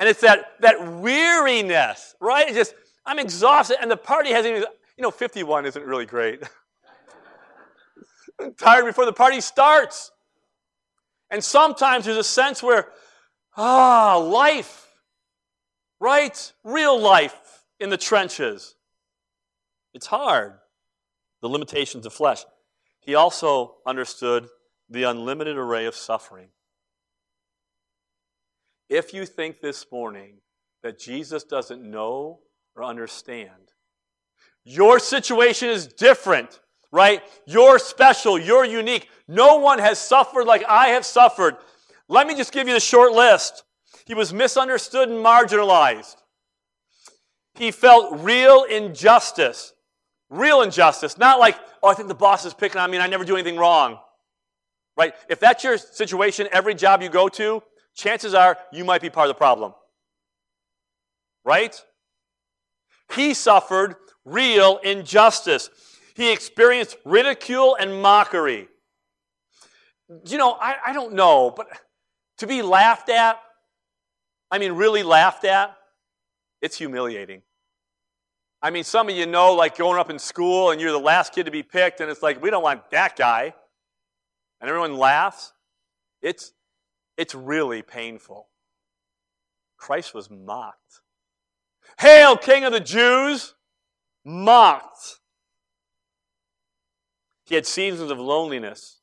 and 0.00 0.08
it's 0.08 0.20
that, 0.20 0.52
that 0.60 1.00
weariness, 1.00 2.14
right? 2.20 2.46
It's 2.48 2.56
just, 2.56 2.74
I'm 3.06 3.18
exhausted, 3.18 3.78
and 3.80 3.90
the 3.90 3.96
party 3.96 4.30
hasn't 4.30 4.56
even, 4.56 4.68
you 4.96 5.02
know, 5.02 5.10
51 5.10 5.66
isn't 5.66 5.84
really 5.84 6.06
great. 6.06 6.42
I'm 8.40 8.54
tired 8.54 8.84
before 8.84 9.04
the 9.04 9.12
party 9.12 9.40
starts. 9.40 10.10
And 11.30 11.44
sometimes 11.44 12.06
there's 12.06 12.16
a 12.16 12.24
sense 12.24 12.62
where, 12.62 12.88
ah, 13.56 14.16
life, 14.16 14.88
right? 16.00 16.52
Real 16.64 16.98
life 16.98 17.64
in 17.78 17.90
the 17.90 17.96
trenches. 17.96 18.74
It's 19.94 20.06
hard. 20.06 20.54
The 21.42 21.48
limitations 21.48 22.06
of 22.06 22.12
flesh. 22.12 22.44
He 23.00 23.14
also 23.14 23.76
understood 23.86 24.48
the 24.88 25.04
unlimited 25.04 25.56
array 25.56 25.86
of 25.86 25.94
suffering. 25.94 26.48
If 28.88 29.14
you 29.14 29.24
think 29.24 29.60
this 29.60 29.86
morning 29.90 30.38
that 30.82 30.98
Jesus 30.98 31.44
doesn't 31.44 31.82
know 31.82 32.40
or 32.74 32.84
understand, 32.84 33.70
your 34.64 34.98
situation 34.98 35.68
is 35.68 35.86
different, 35.86 36.60
right? 36.92 37.22
You're 37.46 37.78
special, 37.78 38.38
you're 38.38 38.64
unique. 38.64 39.08
No 39.26 39.56
one 39.56 39.78
has 39.78 39.98
suffered 39.98 40.44
like 40.44 40.64
I 40.68 40.88
have 40.88 41.06
suffered. 41.06 41.56
Let 42.08 42.26
me 42.26 42.34
just 42.34 42.52
give 42.52 42.68
you 42.68 42.74
the 42.74 42.80
short 42.80 43.12
list. 43.12 43.62
He 44.04 44.14
was 44.14 44.32
misunderstood 44.32 45.08
and 45.08 45.24
marginalized. 45.24 46.16
He 47.54 47.70
felt 47.70 48.20
real 48.20 48.64
injustice. 48.64 49.72
Real 50.30 50.62
injustice. 50.62 51.18
Not 51.18 51.40
like, 51.40 51.58
oh, 51.82 51.88
I 51.88 51.94
think 51.94 52.08
the 52.08 52.14
boss 52.14 52.44
is 52.44 52.54
picking 52.54 52.80
on 52.80 52.90
me 52.90 52.96
and 52.96 53.02
I 53.02 53.08
never 53.08 53.24
do 53.24 53.34
anything 53.34 53.56
wrong. 53.56 53.98
Right? 54.96 55.14
If 55.28 55.40
that's 55.40 55.64
your 55.64 55.76
situation, 55.76 56.48
every 56.52 56.74
job 56.74 57.02
you 57.02 57.08
go 57.08 57.28
to, 57.30 57.62
chances 57.94 58.32
are 58.32 58.56
you 58.72 58.84
might 58.84 59.02
be 59.02 59.10
part 59.10 59.28
of 59.28 59.34
the 59.34 59.38
problem. 59.38 59.74
Right? 61.44 61.80
He 63.14 63.34
suffered 63.34 63.96
real 64.24 64.78
injustice. 64.78 65.68
He 66.14 66.32
experienced 66.32 66.96
ridicule 67.04 67.76
and 67.78 68.00
mockery. 68.00 68.68
You 70.26 70.38
know, 70.38 70.52
I, 70.52 70.76
I 70.86 70.92
don't 70.92 71.14
know, 71.14 71.52
but 71.56 71.66
to 72.38 72.46
be 72.46 72.62
laughed 72.62 73.08
at, 73.08 73.40
I 74.50 74.58
mean, 74.58 74.72
really 74.72 75.02
laughed 75.02 75.44
at, 75.44 75.76
it's 76.60 76.76
humiliating. 76.76 77.42
I 78.62 78.70
mean, 78.70 78.84
some 78.84 79.08
of 79.08 79.16
you 79.16 79.26
know, 79.26 79.54
like 79.54 79.76
growing 79.76 79.98
up 79.98 80.10
in 80.10 80.18
school 80.18 80.70
and 80.70 80.80
you're 80.80 80.92
the 80.92 80.98
last 80.98 81.32
kid 81.32 81.44
to 81.44 81.50
be 81.50 81.62
picked, 81.62 82.00
and 82.00 82.10
it's 82.10 82.22
like, 82.22 82.42
we 82.42 82.50
don't 82.50 82.62
want 82.62 82.90
that 82.90 83.16
guy. 83.16 83.54
And 84.60 84.68
everyone 84.68 84.96
laughs. 84.96 85.52
It's, 86.20 86.52
it's 87.16 87.34
really 87.34 87.80
painful. 87.80 88.48
Christ 89.78 90.12
was 90.14 90.30
mocked. 90.30 91.00
Hail, 91.98 92.36
King 92.36 92.64
of 92.64 92.72
the 92.72 92.80
Jews! 92.80 93.54
Mocked. 94.24 95.20
He 97.46 97.54
had 97.54 97.66
seasons 97.66 98.10
of 98.10 98.20
loneliness. 98.20 99.00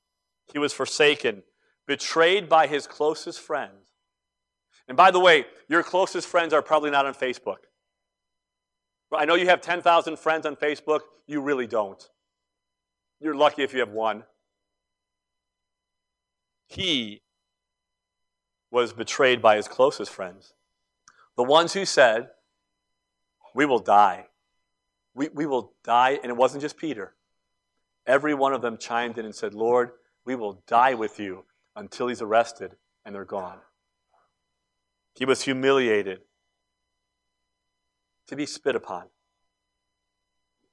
He 0.53 0.59
was 0.59 0.71
forsaken, 0.71 1.43
betrayed 1.87 2.47
by 2.47 2.67
his 2.67 2.85
closest 2.85 3.39
friends. 3.39 3.87
And 4.87 4.95
by 4.95 5.11
the 5.11 5.19
way, 5.19 5.45
your 5.67 5.83
closest 5.83 6.27
friends 6.27 6.53
are 6.53 6.61
probably 6.61 6.91
not 6.91 7.05
on 7.05 7.13
Facebook. 7.13 7.57
I 9.15 9.25
know 9.25 9.35
you 9.35 9.47
have 9.47 9.61
10,000 9.61 10.19
friends 10.19 10.45
on 10.45 10.55
Facebook. 10.55 11.01
You 11.27 11.41
really 11.41 11.67
don't. 11.67 12.01
You're 13.19 13.35
lucky 13.35 13.63
if 13.63 13.73
you 13.73 13.79
have 13.79 13.91
one. 13.91 14.23
He 16.67 17.21
was 18.69 18.91
betrayed 18.93 19.41
by 19.41 19.55
his 19.55 19.67
closest 19.67 20.11
friends. 20.11 20.53
The 21.37 21.43
ones 21.43 21.73
who 21.73 21.85
said, 21.85 22.29
We 23.55 23.65
will 23.65 23.79
die. 23.79 24.27
We, 25.15 25.29
we 25.29 25.45
will 25.45 25.73
die. 25.83 26.19
And 26.21 26.29
it 26.29 26.37
wasn't 26.37 26.61
just 26.61 26.77
Peter. 26.77 27.15
Every 28.05 28.33
one 28.33 28.53
of 28.53 28.61
them 28.61 28.77
chimed 28.77 29.17
in 29.17 29.25
and 29.25 29.35
said, 29.35 29.53
Lord, 29.53 29.91
we 30.25 30.35
will 30.35 30.63
die 30.67 30.93
with 30.93 31.19
you 31.19 31.45
until 31.75 32.07
he's 32.07 32.21
arrested 32.21 32.75
and 33.05 33.15
they're 33.15 33.25
gone. 33.25 33.59
He 35.15 35.25
was 35.25 35.41
humiliated 35.41 36.21
to 38.27 38.35
be 38.35 38.45
spit 38.45 38.75
upon. 38.75 39.05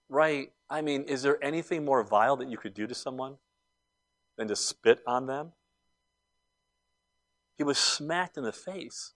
Right? 0.08 0.52
I 0.68 0.80
mean, 0.82 1.04
is 1.04 1.22
there 1.22 1.42
anything 1.42 1.84
more 1.84 2.02
vile 2.02 2.36
that 2.36 2.48
you 2.48 2.56
could 2.56 2.74
do 2.74 2.86
to 2.86 2.94
someone 2.94 3.36
than 4.36 4.48
to 4.48 4.56
spit 4.56 5.00
on 5.06 5.26
them? 5.26 5.52
He 7.56 7.64
was 7.64 7.78
smacked 7.78 8.36
in 8.36 8.44
the 8.44 8.52
face 8.52 9.12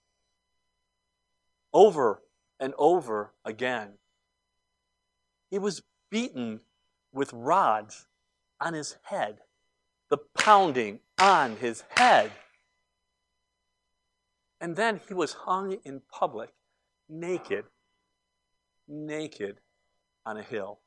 over 1.73 2.21
and 2.59 2.73
over 2.77 3.33
again. 3.43 3.93
He 5.49 5.59
was 5.59 5.81
beaten 6.09 6.61
with 7.11 7.33
rods 7.33 8.07
on 8.61 8.73
his 8.73 8.97
head, 9.03 9.39
the 10.09 10.17
pounding 10.37 10.99
on 11.19 11.57
his 11.57 11.83
head. 11.89 12.31
And 14.61 14.75
then 14.75 14.99
he 15.07 15.13
was 15.13 15.33
hung 15.33 15.77
in 15.83 16.01
public, 16.11 16.49
naked, 17.07 17.65
naked 18.89 19.59
on 20.25 20.37
a 20.37 20.43
hill. 20.43 20.79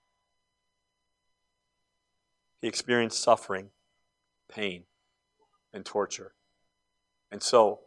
He 2.60 2.68
experienced 2.68 3.22
suffering, 3.22 3.70
pain, 4.48 4.84
and 5.72 5.84
torture. 5.84 6.34
And 7.30 7.42
so, 7.42 7.80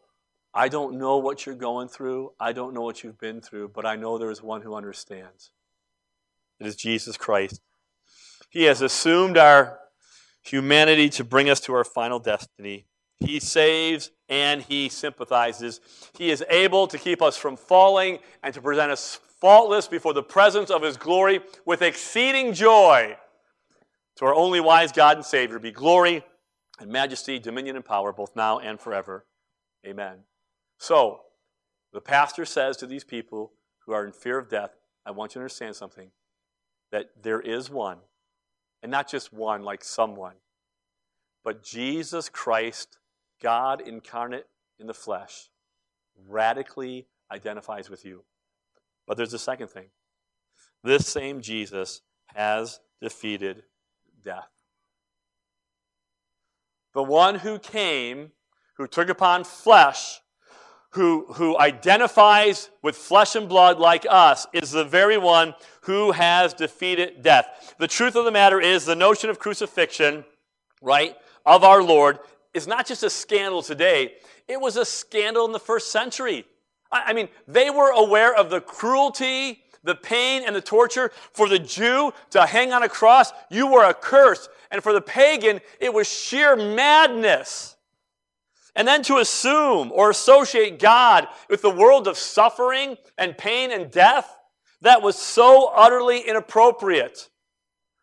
I 0.53 0.69
don't 0.69 0.97
know 0.97 1.17
what 1.17 1.45
you're 1.45 1.55
going 1.55 1.89
through. 1.89 2.31
I 2.39 2.53
don't 2.53 2.73
know 2.73 2.81
what 2.81 3.03
you've 3.03 3.19
been 3.19 3.41
through, 3.41 3.69
but 3.69 3.85
I 3.85 3.97
know 3.97 4.17
there 4.17 4.31
is 4.31 4.41
one 4.41 4.61
who 4.61 4.73
understands. 4.73 5.51
It 6.59 6.65
is 6.65 6.75
Jesus 6.75 7.17
Christ. 7.17 7.61
He 8.49 8.63
has 8.63 8.81
assumed 8.81 9.37
our 9.37 9.79
humanity 10.41 11.09
to 11.09 11.23
bring 11.23 11.49
us 11.49 11.59
to 11.61 11.73
our 11.73 11.83
final 11.83 12.19
destiny. 12.19 12.85
He 13.17 13.39
saves 13.39 14.11
and 14.29 14.61
He 14.61 14.87
sympathizes. 14.87 15.81
He 16.17 16.31
is 16.31 16.43
able 16.49 16.87
to 16.87 16.97
keep 16.97 17.21
us 17.21 17.35
from 17.35 17.57
falling 17.57 18.19
and 18.41 18.53
to 18.53 18.61
present 18.61 18.91
us 18.91 19.19
faultless 19.39 19.87
before 19.87 20.13
the 20.13 20.23
presence 20.23 20.69
of 20.69 20.81
His 20.81 20.97
glory 20.97 21.41
with 21.65 21.81
exceeding 21.81 22.53
joy. 22.53 23.17
To 24.17 24.25
our 24.25 24.33
only 24.33 24.59
wise 24.61 24.91
God 24.91 25.17
and 25.17 25.25
Savior 25.25 25.59
be 25.59 25.71
glory 25.71 26.23
and 26.79 26.89
majesty, 26.89 27.39
dominion 27.39 27.75
and 27.75 27.85
power, 27.85 28.13
both 28.13 28.35
now 28.35 28.59
and 28.59 28.79
forever. 28.79 29.25
Amen. 29.85 30.19
So, 30.77 31.21
the 31.93 32.01
pastor 32.01 32.45
says 32.45 32.77
to 32.77 32.87
these 32.87 33.03
people 33.03 33.53
who 33.85 33.93
are 33.93 34.05
in 34.05 34.11
fear 34.11 34.37
of 34.37 34.49
death, 34.49 34.71
I 35.05 35.11
want 35.11 35.31
you 35.31 35.39
to 35.39 35.39
understand 35.41 35.75
something 35.75 36.11
that 36.91 37.09
there 37.21 37.39
is 37.39 37.69
one, 37.69 37.99
and 38.81 38.91
not 38.91 39.09
just 39.09 39.33
one 39.33 39.63
like 39.63 39.83
someone, 39.83 40.35
but 41.43 41.63
Jesus 41.63 42.29
Christ, 42.29 42.97
God 43.41 43.81
incarnate 43.81 44.47
in 44.79 44.87
the 44.87 44.93
flesh, 44.93 45.49
radically 46.27 47.07
identifies 47.31 47.89
with 47.89 48.05
you. 48.05 48.23
But 49.07 49.17
there's 49.17 49.33
a 49.33 49.39
second 49.39 49.69
thing. 49.69 49.87
This 50.83 51.07
same 51.07 51.41
Jesus 51.41 52.01
has 52.33 52.79
defeated 53.01 53.63
death. 54.23 54.49
The 56.93 57.03
one 57.03 57.35
who 57.35 57.59
came, 57.59 58.31
who 58.77 58.87
took 58.87 59.09
upon 59.09 59.43
flesh, 59.43 60.21
who, 60.91 61.25
who 61.33 61.59
identifies 61.59 62.69
with 62.81 62.95
flesh 62.95 63.35
and 63.35 63.49
blood 63.49 63.79
like 63.79 64.05
us, 64.09 64.47
is 64.53 64.71
the 64.71 64.85
very 64.85 65.17
one 65.17 65.53
who 65.81 66.11
has 66.11 66.53
defeated 66.53 67.21
death. 67.21 67.75
The 67.79 67.87
truth 67.87 68.15
of 68.15 68.25
the 68.25 68.31
matter 68.31 68.61
is 68.61 68.85
the 68.85 68.95
notion 68.95 69.29
of 69.29 69.39
crucifixion, 69.39 70.23
right, 70.81 71.15
of 71.45 71.63
our 71.63 71.83
Lord 71.83 72.19
is 72.55 72.65
not 72.65 72.87
just 72.87 73.03
a 73.03 73.09
scandal 73.09 73.61
today, 73.61 74.13
it 74.47 74.59
was 74.59 74.77
a 74.77 74.85
scandal 74.85 75.45
in 75.45 75.51
the 75.51 75.59
first 75.59 75.91
century. 75.91 76.45
I, 76.91 77.13
mean, 77.13 77.29
they 77.47 77.69
were 77.69 77.91
aware 77.91 78.33
of 78.33 78.49
the 78.49 78.61
cruelty, 78.61 79.63
the 79.83 79.95
pain, 79.95 80.43
and 80.45 80.55
the 80.55 80.61
torture. 80.61 81.11
For 81.33 81.49
the 81.49 81.59
Jew 81.59 82.13
to 82.31 82.45
hang 82.45 82.73
on 82.73 82.83
a 82.83 82.89
cross, 82.89 83.31
you 83.49 83.67
were 83.67 83.83
a 83.83 83.93
curse. 83.93 84.47
And 84.71 84.81
for 84.81 84.93
the 84.93 85.01
pagan, 85.01 85.61
it 85.79 85.93
was 85.93 86.07
sheer 86.07 86.55
madness. 86.55 87.75
And 88.75 88.87
then 88.87 89.03
to 89.03 89.17
assume 89.17 89.91
or 89.93 90.09
associate 90.09 90.79
God 90.79 91.27
with 91.49 91.61
the 91.61 91.69
world 91.69 92.07
of 92.07 92.17
suffering 92.17 92.97
and 93.17 93.37
pain 93.37 93.71
and 93.71 93.89
death, 93.89 94.37
that 94.81 95.01
was 95.01 95.17
so 95.17 95.71
utterly 95.73 96.19
inappropriate. 96.19 97.29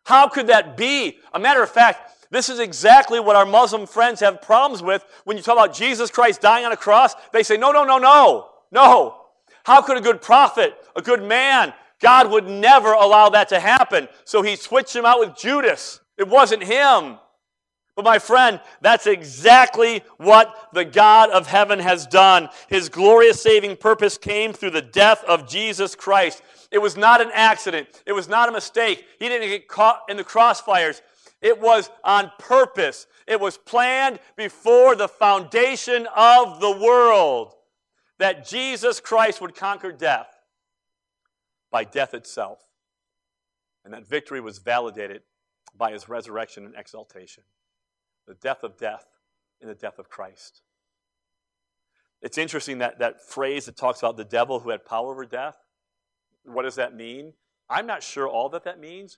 How 0.05 0.27
could 0.27 0.47
that 0.47 0.75
be? 0.75 1.19
A 1.33 1.39
matter 1.39 1.61
of 1.61 1.69
fact, 1.69 2.27
this 2.31 2.49
is 2.49 2.59
exactly 2.59 3.19
what 3.19 3.35
our 3.35 3.45
Muslim 3.45 3.85
friends 3.85 4.19
have 4.21 4.41
problems 4.41 4.81
with 4.81 5.05
when 5.23 5.37
you 5.37 5.43
talk 5.43 5.53
about 5.53 5.75
Jesus 5.75 6.09
Christ 6.09 6.41
dying 6.41 6.65
on 6.65 6.71
a 6.71 6.77
cross. 6.77 7.13
They 7.31 7.43
say, 7.43 7.57
no, 7.57 7.71
no, 7.71 7.83
no, 7.83 7.99
no, 7.99 8.49
no. 8.73 9.19
How 9.63 9.81
could 9.81 9.97
a 9.97 10.01
good 10.01 10.21
prophet, 10.21 10.75
a 10.95 11.01
good 11.01 11.23
man, 11.23 11.73
God 12.01 12.29
would 12.31 12.47
never 12.49 12.91
allow 12.91 13.29
that 13.29 13.49
to 13.49 13.59
happen. 13.59 14.09
So 14.25 14.41
he 14.41 14.57
switched 14.57 14.95
him 14.95 15.05
out 15.05 15.19
with 15.19 15.37
Judas. 15.37 16.01
It 16.17 16.27
wasn't 16.27 16.63
him. 16.63 17.17
But 17.95 18.05
my 18.05 18.19
friend, 18.19 18.59
that's 18.81 19.07
exactly 19.07 20.03
what 20.17 20.69
the 20.73 20.83
God 20.83 21.29
of 21.29 21.47
heaven 21.47 21.79
has 21.79 22.07
done. 22.07 22.49
His 22.67 22.89
glorious 22.89 23.41
saving 23.41 23.77
purpose 23.77 24.17
came 24.17 24.51
through 24.51 24.71
the 24.71 24.81
death 24.81 25.23
of 25.25 25.47
Jesus 25.47 25.95
Christ. 25.95 26.41
It 26.71 26.79
was 26.79 26.97
not 26.97 27.21
an 27.21 27.29
accident. 27.33 27.87
It 28.05 28.13
was 28.13 28.27
not 28.27 28.49
a 28.49 28.51
mistake. 28.51 29.05
He 29.19 29.29
didn't 29.29 29.47
get 29.47 29.67
caught 29.67 30.01
in 30.09 30.17
the 30.17 30.23
crossfires. 30.23 31.01
It 31.41 31.61
was 31.61 31.89
on 32.03 32.31
purpose. 32.39 33.05
It 33.27 33.39
was 33.39 33.57
planned 33.57 34.19
before 34.35 34.95
the 34.95 35.07
foundation 35.07 36.07
of 36.15 36.59
the 36.59 36.71
world 36.71 37.53
that 38.19 38.45
Jesus 38.47 38.99
Christ 38.99 39.41
would 39.41 39.55
conquer 39.55 39.91
death 39.91 40.27
by 41.71 41.83
death 41.83 42.13
itself. 42.13 42.59
And 43.83 43.93
that 43.93 44.07
victory 44.07 44.39
was 44.39 44.59
validated 44.59 45.23
by 45.75 45.91
his 45.91 46.07
resurrection 46.07 46.65
and 46.65 46.75
exaltation. 46.75 47.43
The 48.27 48.35
death 48.35 48.63
of 48.63 48.77
death 48.77 49.05
in 49.59 49.67
the 49.67 49.75
death 49.75 49.99
of 49.99 50.09
Christ. 50.09 50.61
It's 52.21 52.37
interesting 52.37 52.77
that 52.77 52.99
that 52.99 53.27
phrase 53.27 53.65
that 53.65 53.75
talks 53.75 53.99
about 53.99 54.15
the 54.15 54.23
devil 54.23 54.59
who 54.59 54.69
had 54.69 54.85
power 54.85 55.11
over 55.11 55.25
death. 55.25 55.57
What 56.45 56.63
does 56.63 56.75
that 56.75 56.95
mean? 56.95 57.33
I'm 57.69 57.85
not 57.85 58.03
sure 58.03 58.27
all 58.27 58.49
that 58.49 58.63
that 58.63 58.79
means, 58.79 59.17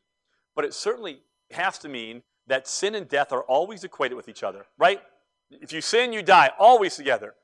but 0.56 0.66
it 0.66 0.74
certainly 0.74 1.20
has 1.52 1.78
to 1.80 1.90
mean 1.90 2.24
that 2.48 2.68
sin 2.68 2.96
and 2.96 3.08
death 3.08 3.32
are 3.32 3.44
always 3.44 3.84
equated 3.84 4.16
with 4.16 4.30
each 4.30 4.44
other, 4.44 4.66
right? 4.78 5.02
If 5.52 5.74
you 5.74 5.82
sin, 5.82 6.14
you 6.14 6.24
die, 6.24 6.52
always 6.58 6.96
together. 6.96 7.36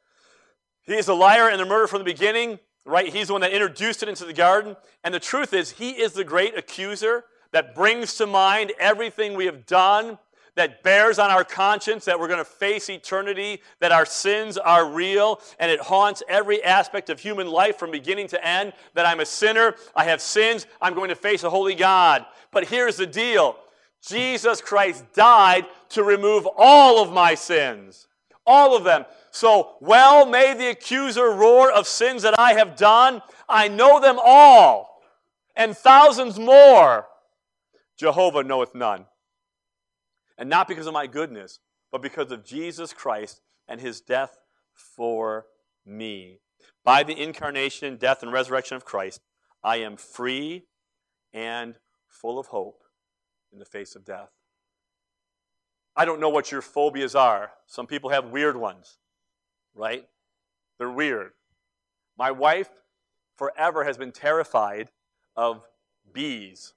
He 0.84 0.96
is 0.96 1.08
a 1.08 1.14
liar 1.14 1.50
and 1.50 1.62
a 1.62 1.66
murderer 1.66 1.88
from 1.88 2.00
the 2.00 2.06
beginning, 2.06 2.60
right? 2.86 3.12
He's 3.12 3.28
the 3.28 3.34
one 3.34 3.42
that 3.42 3.52
introduced 3.52 4.04
it 4.04 4.10
into 4.10 4.26
the 4.26 4.34
garden. 4.34 4.76
And 5.04 5.14
the 5.14 5.20
truth 5.20 5.54
is, 5.54 5.72
he 5.72 5.92
is 5.92 6.14
the 6.14 6.24
great 6.24 6.58
accuser 6.58 7.26
that 7.52 7.76
brings 7.76 8.16
to 8.16 8.26
mind 8.26 8.74
everything 8.80 9.36
we 9.36 9.46
have 9.46 9.66
done, 9.66 10.18
that 10.56 10.84
bears 10.84 11.18
on 11.20 11.30
our 11.30 11.44
conscience 11.44 12.06
that 12.06 12.20
we're 12.20 12.28
going 12.28 12.38
to 12.38 12.46
face 12.46 12.90
eternity, 12.90 13.62
that 13.80 13.92
our 13.92 14.06
sins 14.06 14.58
are 14.58 14.90
real, 14.90 15.40
and 15.60 15.72
it 15.72 15.80
haunts 15.80 16.24
every 16.28 16.62
aspect 16.64 17.10
of 17.10 17.20
human 17.20 17.48
life 17.48 17.78
from 17.78 17.92
beginning 17.92 18.28
to 18.28 18.46
end, 18.46 18.74
that 18.94 19.06
I'm 19.06 19.22
a 19.22 19.26
sinner, 19.26 19.76
I 19.96 20.06
have 20.06 20.22
sins, 20.22 20.68
I'm 20.82 20.94
going 20.94 21.10
to 21.10 21.16
face 21.16 21.44
a 21.44 21.50
holy 21.50 21.76
God. 21.76 22.26
But 22.52 22.68
here's 22.68 22.98
the 22.98 23.08
deal 23.08 23.56
Jesus 24.02 24.62
Christ 24.62 25.06
died 25.14 25.66
to 25.90 26.04
remove 26.04 26.48
all 26.58 27.02
of 27.02 27.14
my 27.14 27.36
sins. 27.36 28.08
All 28.46 28.76
of 28.76 28.84
them. 28.84 29.06
So, 29.32 29.76
well 29.80 30.26
may 30.26 30.54
the 30.54 30.70
accuser 30.70 31.32
roar 31.32 31.72
of 31.72 31.88
sins 31.88 32.24
that 32.24 32.38
I 32.38 32.54
have 32.54 32.76
done. 32.76 33.22
I 33.48 33.68
know 33.68 34.00
them 34.00 34.20
all, 34.22 35.02
and 35.56 35.76
thousands 35.76 36.38
more. 36.38 37.08
Jehovah 37.98 38.44
knoweth 38.44 38.76
none. 38.76 39.06
And 40.38 40.50
not 40.50 40.68
because 40.68 40.88
of 40.88 40.94
my 40.94 41.08
goodness, 41.08 41.60
but 41.92 42.02
because 42.02 42.32
of 42.32 42.44
Jesus 42.44 42.94
Christ 42.94 43.42
and 43.68 43.80
his 43.80 44.02
death 44.02 44.38
for 44.74 45.46
me. 45.86 46.40
By 46.84 47.04
the 47.04 47.20
incarnation, 47.22 47.98
death, 47.98 48.24
and 48.24 48.32
resurrection 48.32 48.76
of 48.76 48.86
Christ, 48.86 49.22
I 49.64 49.78
am 49.78 49.98
free 49.98 50.66
and 51.34 51.76
full 52.08 52.40
of 52.40 52.48
hope 52.48 52.84
in 53.54 53.60
the 53.60 53.66
face 53.66 53.96
of 53.96 54.06
death. 54.06 54.32
I 55.96 56.06
don't 56.06 56.20
know 56.20 56.30
what 56.30 56.52
your 56.52 56.62
phobias 56.62 57.16
are. 57.16 57.52
Some 57.68 57.86
people 57.86 58.10
have 58.10 58.30
weird 58.30 58.58
ones, 58.58 58.98
right? 59.76 60.08
They're 60.78 60.90
weird. 60.90 61.32
My 62.18 62.32
wife 62.32 62.70
forever 63.38 63.84
has 63.84 63.98
been 63.98 64.12
terrified 64.12 64.90
of 65.36 65.64
bees. 66.14 66.74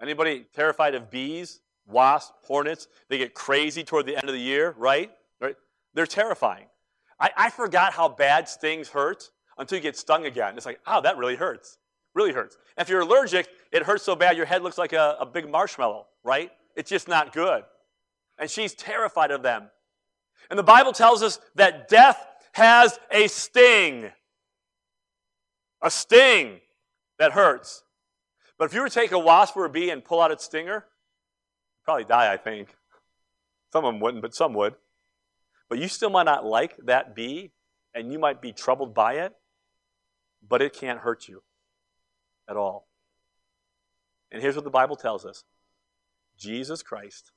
Anybody 0.00 0.46
terrified 0.54 0.94
of 0.94 1.10
bees? 1.10 1.60
Wasps, 1.86 2.32
hornets? 2.42 2.88
They 3.08 3.18
get 3.18 3.34
crazy 3.34 3.84
toward 3.84 4.06
the 4.06 4.16
end 4.16 4.28
of 4.28 4.34
the 4.34 4.40
year, 4.40 4.74
right? 4.78 5.10
right? 5.40 5.56
They're 5.94 6.06
terrifying. 6.06 6.66
I, 7.18 7.30
I 7.36 7.50
forgot 7.50 7.92
how 7.92 8.08
bad 8.08 8.48
stings 8.48 8.88
hurt 8.88 9.30
until 9.58 9.76
you 9.76 9.82
get 9.82 9.96
stung 9.96 10.26
again. 10.26 10.56
It's 10.56 10.66
like, 10.66 10.80
oh, 10.86 11.00
that 11.02 11.18
really 11.18 11.36
hurts. 11.36 11.78
Really 12.14 12.32
hurts. 12.32 12.56
And 12.76 12.84
if 12.84 12.88
you're 12.88 13.00
allergic, 13.02 13.48
it 13.70 13.82
hurts 13.82 14.02
so 14.02 14.16
bad 14.16 14.36
your 14.36 14.46
head 14.46 14.62
looks 14.62 14.78
like 14.78 14.92
a, 14.92 15.16
a 15.20 15.26
big 15.26 15.48
marshmallow, 15.48 16.06
right? 16.24 16.50
It's 16.76 16.90
just 16.90 17.08
not 17.08 17.32
good. 17.32 17.62
And 18.38 18.48
she's 18.48 18.74
terrified 18.74 19.30
of 19.30 19.42
them. 19.42 19.70
And 20.48 20.58
the 20.58 20.64
Bible 20.64 20.92
tells 20.92 21.22
us 21.22 21.38
that 21.56 21.88
death 21.88 22.26
has 22.52 22.98
a 23.10 23.28
sting. 23.28 24.10
A 25.82 25.90
sting 25.90 26.60
that 27.18 27.32
hurts. 27.32 27.82
But 28.58 28.66
if 28.66 28.74
you 28.74 28.82
were 28.82 28.88
to 28.88 28.94
take 28.94 29.12
a 29.12 29.18
wasp 29.18 29.56
or 29.56 29.64
a 29.64 29.70
bee 29.70 29.90
and 29.90 30.04
pull 30.04 30.20
out 30.20 30.30
its 30.30 30.44
stinger, 30.44 30.74
you'd 30.74 31.84
probably 31.84 32.04
die, 32.04 32.32
I 32.32 32.36
think. 32.36 32.76
Some 33.72 33.84
of 33.84 33.94
them 33.94 34.00
wouldn't, 34.00 34.22
but 34.22 34.34
some 34.34 34.52
would. 34.54 34.74
But 35.68 35.78
you 35.78 35.88
still 35.88 36.10
might 36.10 36.24
not 36.24 36.44
like 36.44 36.76
that 36.84 37.14
bee, 37.14 37.52
and 37.94 38.12
you 38.12 38.18
might 38.18 38.42
be 38.42 38.52
troubled 38.52 38.94
by 38.94 39.14
it, 39.14 39.32
but 40.46 40.60
it 40.60 40.74
can't 40.74 41.00
hurt 41.00 41.28
you 41.28 41.42
at 42.48 42.56
all. 42.56 42.88
And 44.30 44.42
here's 44.42 44.56
what 44.56 44.64
the 44.64 44.70
Bible 44.70 44.96
tells 44.96 45.24
us 45.24 45.44
Jesus 46.36 46.82
Christ 46.82 47.32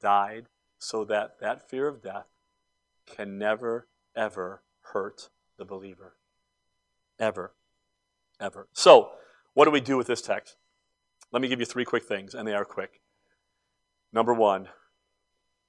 died 0.00 0.46
so 0.78 1.04
that 1.04 1.40
that 1.40 1.68
fear 1.68 1.88
of 1.88 2.02
death 2.02 2.26
can 3.06 3.38
never, 3.38 3.88
ever 4.16 4.62
hurt 4.92 5.30
the 5.58 5.64
believer. 5.64 6.16
Ever. 7.18 7.52
Ever. 8.40 8.68
So, 8.72 9.10
what 9.54 9.64
do 9.64 9.70
we 9.70 9.80
do 9.80 9.96
with 9.96 10.06
this 10.06 10.22
text? 10.22 10.56
Let 11.32 11.42
me 11.42 11.48
give 11.48 11.60
you 11.60 11.66
three 11.66 11.84
quick 11.84 12.04
things, 12.04 12.34
and 12.34 12.46
they 12.46 12.54
are 12.54 12.64
quick. 12.64 13.00
Number 14.12 14.34
one, 14.34 14.68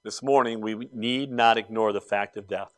this 0.04 0.22
morning 0.22 0.60
we 0.60 0.88
need 0.92 1.32
not 1.32 1.58
ignore 1.58 1.92
the 1.92 2.00
fact 2.00 2.36
of 2.36 2.46
death. 2.46 2.72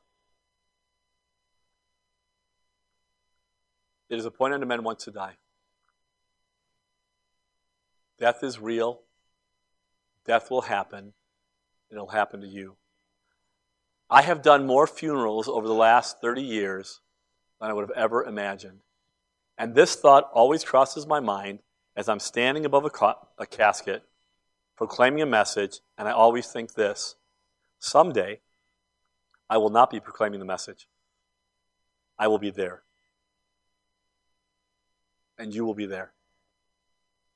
It 4.09 4.18
is 4.18 4.24
appointed 4.24 4.54
unto 4.54 4.66
men 4.66 4.83
once 4.83 5.04
to 5.04 5.11
die. 5.11 5.35
Death 8.18 8.42
is 8.42 8.59
real. 8.59 9.02
Death 10.26 10.50
will 10.50 10.62
happen. 10.62 11.12
And 11.90 11.96
it'll 11.96 12.09
happen 12.09 12.40
to 12.40 12.46
you. 12.46 12.76
I 14.11 14.23
have 14.23 14.42
done 14.42 14.66
more 14.66 14.87
funerals 14.87 15.49
over 15.49 15.66
the 15.66 15.75
last 15.75 16.21
30 16.21 16.42
years 16.42 17.01
than 17.61 17.71
I 17.71 17.73
would 17.73 17.83
have 17.83 17.97
ever 17.97 18.25
imagined. 18.25 18.81
And 19.59 19.75
this 19.75 19.97
thought 19.97 20.31
always 20.33 20.64
crosses 20.64 21.07
my 21.07 21.21
mind 21.21 21.61
as 21.97 22.09
I'm 22.09 22.21
standing 22.21 22.64
above 22.64 22.85
a, 22.85 22.90
ca- 22.90 23.18
a 23.37 23.47
casket 23.47 24.05
proclaiming 24.77 25.21
a 25.21 25.27
message, 25.27 25.81
and 25.99 26.07
I 26.07 26.12
always 26.12 26.47
think 26.47 26.75
this 26.75 27.16
someday 27.81 28.38
I 29.51 29.59
will 29.59 29.71
not 29.71 29.90
be 29.90 29.99
proclaiming 29.99 30.38
the 30.38 30.47
message. 30.47 30.88
I 32.16 32.29
will 32.29 32.38
be 32.38 32.51
there. 32.51 32.85
And 35.37 35.53
you 35.53 35.64
will 35.64 35.75
be 35.75 35.87
there. 35.87 36.12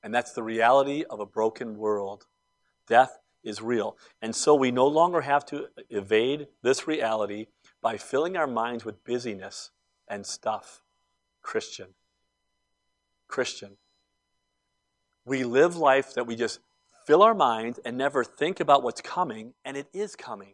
And 0.01 0.13
that's 0.13 0.31
the 0.31 0.43
reality 0.43 1.03
of 1.09 1.19
a 1.19 1.25
broken 1.25 1.77
world. 1.77 2.25
Death 2.87 3.19
is 3.43 3.61
real. 3.61 3.97
And 4.21 4.35
so 4.35 4.55
we 4.55 4.71
no 4.71 4.87
longer 4.87 5.21
have 5.21 5.45
to 5.47 5.67
evade 5.89 6.47
this 6.61 6.87
reality 6.87 7.47
by 7.81 7.97
filling 7.97 8.37
our 8.37 8.47
minds 8.47 8.85
with 8.85 9.03
busyness 9.03 9.71
and 10.07 10.25
stuff. 10.25 10.81
Christian. 11.41 11.87
Christian. 13.27 13.77
We 15.25 15.43
live 15.43 15.75
life 15.75 16.13
that 16.15 16.27
we 16.27 16.35
just 16.35 16.59
fill 17.05 17.23
our 17.23 17.33
minds 17.33 17.79
and 17.85 17.97
never 17.97 18.23
think 18.23 18.59
about 18.59 18.83
what's 18.83 19.01
coming, 19.01 19.53
and 19.65 19.75
it 19.75 19.87
is 19.93 20.15
coming. 20.15 20.53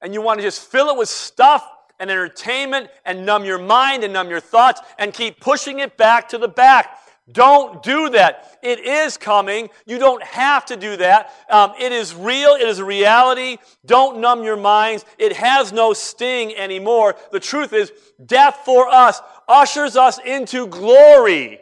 And 0.00 0.14
you 0.14 0.22
want 0.22 0.40
to 0.40 0.46
just 0.46 0.70
fill 0.70 0.88
it 0.88 0.96
with 0.96 1.08
stuff 1.08 1.66
and 2.00 2.10
entertainment 2.10 2.88
and 3.04 3.24
numb 3.24 3.44
your 3.44 3.58
mind 3.58 4.02
and 4.02 4.12
numb 4.12 4.28
your 4.28 4.40
thoughts 4.40 4.80
and 4.98 5.14
keep 5.14 5.40
pushing 5.40 5.78
it 5.78 5.96
back 5.96 6.28
to 6.30 6.38
the 6.38 6.48
back. 6.48 6.98
Don't 7.30 7.82
do 7.84 8.10
that. 8.10 8.58
It 8.62 8.80
is 8.80 9.16
coming. 9.16 9.70
You 9.86 9.98
don't 9.98 10.22
have 10.24 10.64
to 10.66 10.76
do 10.76 10.96
that. 10.96 11.32
Um, 11.48 11.72
it 11.78 11.92
is 11.92 12.14
real. 12.14 12.54
It 12.54 12.66
is 12.66 12.80
a 12.80 12.84
reality. 12.84 13.58
Don't 13.86 14.20
numb 14.20 14.42
your 14.42 14.56
minds. 14.56 15.04
It 15.18 15.34
has 15.34 15.72
no 15.72 15.92
sting 15.92 16.54
anymore. 16.56 17.14
The 17.30 17.38
truth 17.38 17.72
is, 17.72 17.92
death 18.24 18.62
for 18.64 18.88
us 18.88 19.20
ushers 19.48 19.96
us 19.96 20.18
into 20.18 20.66
glory. 20.66 21.60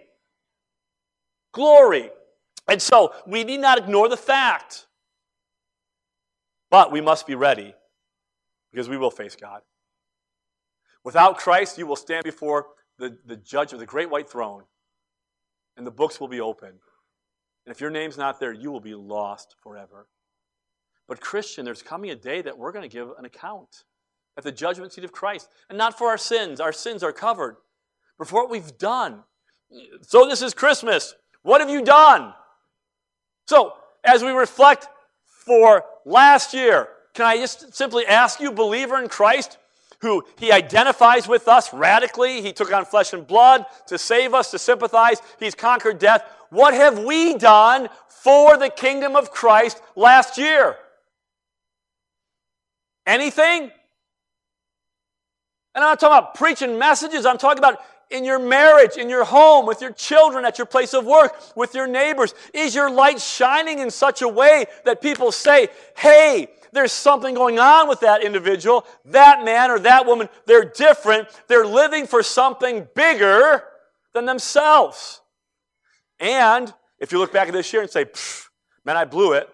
Glory. 1.53 2.11
And 2.67 2.81
so 2.81 3.13
we 3.27 3.45
need 3.45 3.61
not 3.61 3.79
ignore 3.79 4.09
the 4.09 4.17
fact. 4.17 4.87
But 6.71 6.91
we 6.91 7.03
must 7.03 7.27
be 7.27 7.35
ready 7.35 7.75
because 8.73 8.89
we 8.89 8.97
will 8.97 9.11
face 9.11 9.37
God. 9.37 9.61
Without 11.05 11.37
Christ, 11.37 11.77
you 11.77 11.87
will 11.87 11.97
stand 11.97 12.25
before 12.25 12.69
the, 12.99 13.19
the 13.27 13.37
judge 13.37 13.75
of 13.75 13.79
the 13.79 13.87
great 13.87 14.09
white 14.09 14.29
throne 14.29 14.63
and 15.77 15.87
the 15.87 15.91
books 15.91 16.21
will 16.21 16.29
be 16.29 16.41
open. 16.41 16.69
And 16.69 17.75
if 17.75 17.81
your 17.81 17.91
name's 17.91 18.19
not 18.19 18.41
there, 18.41 18.53
you 18.53 18.71
will 18.71 18.81
be 18.81 18.95
lost 18.95 19.57
forever. 19.63 20.09
But, 21.09 21.21
Christian, 21.21 21.65
there's 21.65 21.83
coming 21.83 22.11
a 22.11 22.15
day 22.15 22.41
that 22.43 22.57
we're 22.57 22.73
going 22.73 22.89
to 22.89 22.95
give 22.95 23.11
an 23.19 23.25
account 23.25 23.85
at 24.37 24.45
the 24.45 24.53
judgment 24.53 24.93
seat 24.93 25.05
of 25.05 25.13
Christ. 25.13 25.49
And 25.69 25.77
not 25.77 25.99
for 25.99 26.09
our 26.09 26.19
sins, 26.19 26.61
our 26.61 26.73
sins 26.73 27.03
are 27.03 27.13
covered, 27.13 27.57
but 28.19 28.29
for 28.29 28.37
what 28.37 28.51
we've 28.51 28.79
done. 28.79 29.25
So, 30.03 30.27
this 30.27 30.43
is 30.43 30.55
Christmas. 30.55 31.15
What 31.43 31.61
have 31.61 31.71
you 31.71 31.83
done? 31.85 32.33
So, 33.47 33.75
as 34.05 34.23
we 34.23 34.31
reflect 34.31 34.89
for 35.27 35.85
last 36.05 36.55
year, 36.55 36.89
can 37.15 37.27
I 37.27 37.37
just 37.37 37.75
simply 37.75 38.07
ask 38.07 38.41
you, 38.41 38.53
believer 38.53 39.01
in 39.01 39.09
Christ, 39.09 39.59
who 40.01 40.25
he 40.39 40.51
identifies 40.51 41.29
with 41.29 41.49
us 41.49 41.73
radically. 41.73 42.43
He 42.43 42.53
took 42.53 42.73
on 42.73 42.85
flesh 42.85 43.13
and 43.13 43.27
blood 43.27 43.67
to 43.87 43.99
save 43.99 44.35
us, 44.35 44.51
to 44.51 44.59
sympathize. 44.59 45.19
He's 45.39 45.55
conquered 45.55 45.99
death. 45.99 46.25
What 46.51 46.75
have 46.75 46.99
we 46.99 47.35
done 47.35 47.89
for 48.09 48.57
the 48.57 48.71
kingdom 48.71 49.15
of 49.15 49.31
Christ 49.31 49.81
last 49.97 50.39
year? 50.39 50.77
Anything? 53.07 53.71
And 55.75 55.85
I'm 55.85 55.91
not 55.93 56.01
talking 56.01 56.19
about 56.19 56.35
preaching 56.35 56.79
messages. 56.79 57.27
I'm 57.27 57.39
talking 57.39 57.59
about 57.59 57.81
in 58.11 58.25
your 58.25 58.41
marriage, 58.41 58.97
in 58.97 59.09
your 59.09 59.25
home, 59.25 59.67
with 59.67 59.81
your 59.81 59.93
children, 59.93 60.45
at 60.45 60.59
your 60.59 60.67
place 60.67 60.95
of 60.95 61.07
work, 61.07 61.33
with 61.57 61.75
your 61.75 61.87
neighbors. 61.87 62.35
Is 62.53 62.75
your 62.75 62.91
light 62.91 63.21
shining 63.21 63.79
in 63.79 63.91
such 63.91 64.23
a 64.23 64.29
way 64.29 64.67
that 64.85 65.01
people 65.01 65.31
say, 65.31 65.69
hey, 65.97 66.49
there's 66.73 66.93
something 66.93 67.35
going 67.35 67.59
on 67.59 67.89
with 67.89 68.01
that 68.01 68.23
individual, 68.23 68.87
that 69.07 69.45
man 69.45 69.71
or 69.71 69.79
that 69.81 70.07
woman. 70.07 70.29
They're 70.47 70.65
different. 70.65 71.29
They're 71.49 71.67
living 71.67 72.07
for 72.07 72.23
something 72.23 72.89
bigger 72.95 73.65
than 74.15 74.27
themselves. 74.27 75.21
And 76.19 76.73
if 76.99 77.13
you 77.13 77.19
look 77.19 77.33
back 77.33 77.49
at 77.49 77.55
this 77.55 77.73
year 77.73 77.83
and 77.83 77.91
say, 77.91 78.07
man, 78.85 78.97
I 78.97 79.05
blew 79.05 79.33
it, 79.33 79.49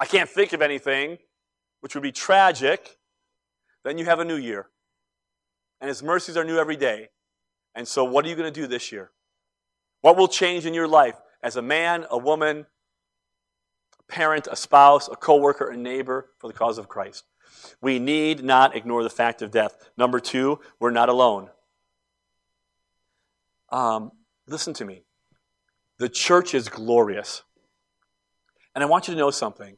I 0.00 0.06
can't 0.06 0.28
think 0.28 0.52
of 0.52 0.62
anything, 0.62 1.18
which 1.80 1.94
would 1.94 2.02
be 2.02 2.12
tragic, 2.12 2.98
then 3.84 3.98
you 3.98 4.04
have 4.06 4.18
a 4.18 4.24
new 4.24 4.36
year. 4.36 4.66
And 5.80 5.88
His 5.88 6.02
mercies 6.02 6.36
are 6.36 6.44
new 6.44 6.58
every 6.58 6.76
day. 6.76 7.10
And 7.74 7.86
so, 7.86 8.04
what 8.04 8.24
are 8.24 8.28
you 8.28 8.36
going 8.36 8.52
to 8.52 8.60
do 8.60 8.66
this 8.66 8.92
year? 8.92 9.10
What 10.00 10.16
will 10.16 10.28
change 10.28 10.64
in 10.66 10.74
your 10.74 10.88
life 10.88 11.16
as 11.42 11.56
a 11.56 11.62
man, 11.62 12.06
a 12.10 12.18
woman, 12.18 12.66
parent, 14.08 14.48
a 14.50 14.56
spouse, 14.56 15.08
a 15.08 15.16
coworker, 15.16 15.70
a 15.70 15.76
neighbor 15.76 16.30
for 16.38 16.48
the 16.48 16.54
cause 16.54 16.78
of 16.78 16.88
Christ. 16.88 17.24
We 17.80 17.98
need 17.98 18.44
not 18.44 18.76
ignore 18.76 19.02
the 19.02 19.10
fact 19.10 19.42
of 19.42 19.50
death. 19.50 19.90
Number 19.96 20.20
two, 20.20 20.60
we're 20.78 20.90
not 20.90 21.08
alone. 21.08 21.50
Um, 23.70 24.12
listen 24.46 24.74
to 24.74 24.84
me. 24.84 25.02
The 25.98 26.08
church 26.08 26.54
is 26.54 26.68
glorious. 26.68 27.42
And 28.74 28.82
I 28.82 28.86
want 28.86 29.08
you 29.08 29.14
to 29.14 29.18
know 29.18 29.30
something. 29.30 29.76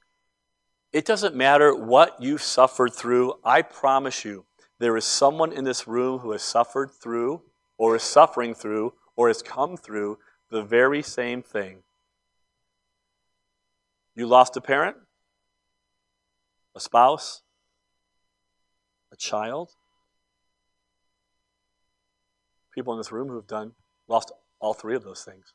It 0.92 1.04
doesn't 1.04 1.34
matter 1.34 1.74
what 1.74 2.16
you've 2.20 2.42
suffered 2.42 2.92
through. 2.92 3.34
I 3.44 3.62
promise 3.62 4.24
you, 4.24 4.46
there 4.78 4.96
is 4.96 5.04
someone 5.04 5.52
in 5.52 5.64
this 5.64 5.86
room 5.86 6.18
who 6.20 6.32
has 6.32 6.42
suffered 6.42 6.90
through, 6.90 7.42
or 7.78 7.96
is 7.96 8.02
suffering 8.02 8.54
through, 8.54 8.94
or 9.14 9.28
has 9.28 9.42
come 9.42 9.76
through 9.76 10.18
the 10.50 10.62
very 10.62 11.02
same 11.02 11.42
thing. 11.42 11.82
You 14.16 14.26
lost 14.26 14.56
a 14.56 14.62
parent, 14.62 14.96
a 16.74 16.80
spouse, 16.80 17.42
a 19.12 19.16
child. 19.16 19.72
People 22.74 22.94
in 22.94 22.98
this 22.98 23.12
room 23.12 23.28
who 23.28 23.36
have 23.36 23.46
done 23.46 23.72
lost 24.08 24.32
all 24.58 24.72
three 24.72 24.96
of 24.96 25.04
those 25.04 25.22
things. 25.22 25.52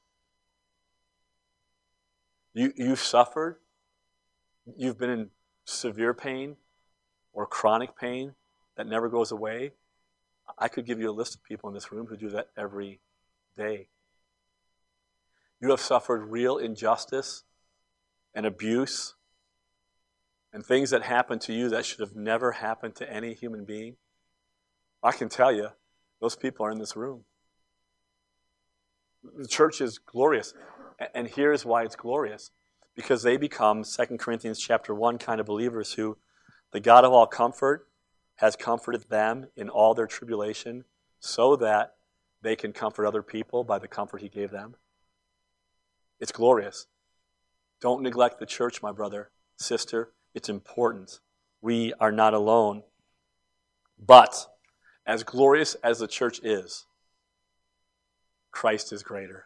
You, 2.54 2.72
you've 2.76 3.00
suffered. 3.00 3.58
You've 4.78 5.00
been 5.00 5.10
in 5.10 5.30
severe 5.66 6.14
pain 6.14 6.56
or 7.34 7.48
chronic 7.48 7.98
pain 7.98 8.36
that 8.78 8.86
never 8.86 9.10
goes 9.10 9.32
away. 9.32 9.72
I 10.60 10.68
could 10.68 10.86
give 10.86 11.00
you 11.00 11.10
a 11.10 11.14
list 11.14 11.34
of 11.34 11.44
people 11.44 11.68
in 11.70 11.74
this 11.74 11.92
room 11.92 12.06
who 12.06 12.16
do 12.16 12.30
that 12.30 12.50
every 12.56 13.00
day. 13.58 13.88
You 15.60 15.72
have 15.72 15.80
suffered 15.80 16.26
real 16.26 16.58
injustice 16.58 17.44
and 18.34 18.46
abuse 18.46 19.16
and 20.54 20.66
things 20.66 20.90
that 20.90 21.04
happen 21.04 21.40
to 21.40 21.54
you 21.54 21.70
that 21.70 21.86
should 21.86 22.00
have 22.00 22.16
never 22.16 22.54
happened 22.54 22.96
to 22.96 23.12
any 23.12 23.34
human 23.34 23.66
being, 23.66 23.96
I 25.04 25.12
can 25.12 25.30
tell 25.30 25.52
you, 25.52 25.70
those 26.20 26.36
people 26.36 26.66
are 26.66 26.72
in 26.72 26.80
this 26.80 26.96
room. 26.96 27.24
The 29.38 29.48
church 29.48 29.82
is 29.82 29.98
glorious. 29.98 30.54
And 31.16 31.28
here's 31.28 31.66
why 31.66 31.84
it's 31.84 31.96
glorious. 31.96 32.52
Because 32.96 33.24
they 33.24 33.38
become 33.38 33.84
2 33.84 34.18
Corinthians 34.18 34.60
chapter 34.60 34.94
1 34.94 35.18
kind 35.18 35.40
of 35.40 35.46
believers 35.46 35.94
who 35.94 36.18
the 36.72 36.80
God 36.80 37.06
of 37.06 37.12
all 37.12 37.28
comfort 37.28 37.88
has 38.36 38.56
comforted 38.56 39.10
them 39.10 39.48
in 39.56 39.70
all 39.70 39.94
their 39.94 40.08
tribulation 40.08 40.84
so 41.20 41.56
that 41.56 41.96
they 42.42 42.56
can 42.56 42.74
comfort 42.74 43.06
other 43.06 43.22
people 43.22 43.64
by 43.64 43.80
the 43.80 43.88
comfort 43.88 44.22
he 44.22 44.30
gave 44.30 44.52
them. 44.52 44.76
It's 46.20 46.32
glorious. 46.32 46.88
Don't 47.82 48.04
neglect 48.04 48.40
the 48.40 48.46
church, 48.46 48.84
my 48.84 48.92
brother, 48.92 49.32
sister. 49.58 50.14
It's 50.36 50.50
important. 50.50 51.20
We 51.62 51.94
are 52.00 52.12
not 52.12 52.34
alone. 52.34 52.84
But, 54.00 54.48
as 55.06 55.24
glorious 55.24 55.76
as 55.84 56.00
the 56.00 56.08
church 56.08 56.40
is, 56.44 56.86
Christ 58.52 58.94
is 58.94 59.04
greater. 59.04 59.46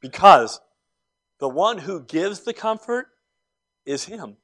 Because 0.00 0.60
the 1.38 1.48
one 1.48 1.78
who 1.78 2.00
gives 2.00 2.40
the 2.40 2.54
comfort 2.54 3.08
is 3.84 4.04
Him. 4.04 4.36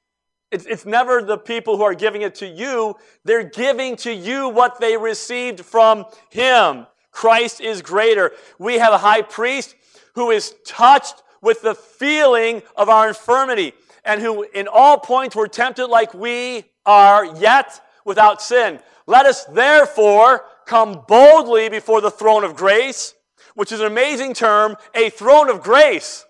It's, 0.51 0.67
it's 0.67 0.87
never 0.87 1.23
the 1.23 1.39
people 1.39 1.77
who 1.77 1.83
are 1.83 1.95
giving 1.95 2.23
it 2.23 2.35
to 2.37 2.47
you, 2.47 2.97
they're 3.25 3.49
giving 3.49 3.97
to 3.97 4.13
you 4.13 4.49
what 4.49 4.79
they 4.79 4.97
received 4.97 5.61
from 5.61 6.05
Him. 6.31 6.87
Christ 7.11 7.61
is 7.61 7.81
greater. 7.81 8.33
We 8.59 8.75
have 8.75 8.93
a 8.93 8.99
high 8.99 9.23
priest 9.23 9.75
who 10.15 10.31
is 10.31 10.55
touched 10.67 11.23
with 11.45 11.61
the 11.61 11.75
feeling 11.75 12.63
of 12.75 12.89
our 12.89 13.09
infirmity, 13.09 13.75
and 14.05 14.21
who 14.21 14.43
in 14.43 14.67
all 14.67 14.99
points 14.99 15.37
were 15.37 15.47
tempted 15.47 15.87
like 15.87 16.15
we 16.15 16.65
are, 16.87 17.37
yet 17.37 17.81
without 18.05 18.43
sin. 18.43 18.81
Let 19.07 19.27
us 19.27 19.45
therefore 19.45 20.45
come 20.67 21.05
boldly 21.07 21.69
before 21.69 22.01
the 22.01 22.11
throne 22.11 22.45
of 22.45 22.57
grace, 22.57 23.15
which 23.55 23.71
is 23.71 23.81
an 23.81 23.87
amazing 23.87 24.35
term, 24.35 24.77
a 24.95 25.11
throne 25.11 25.51
of 25.51 25.63
grace. 25.63 26.25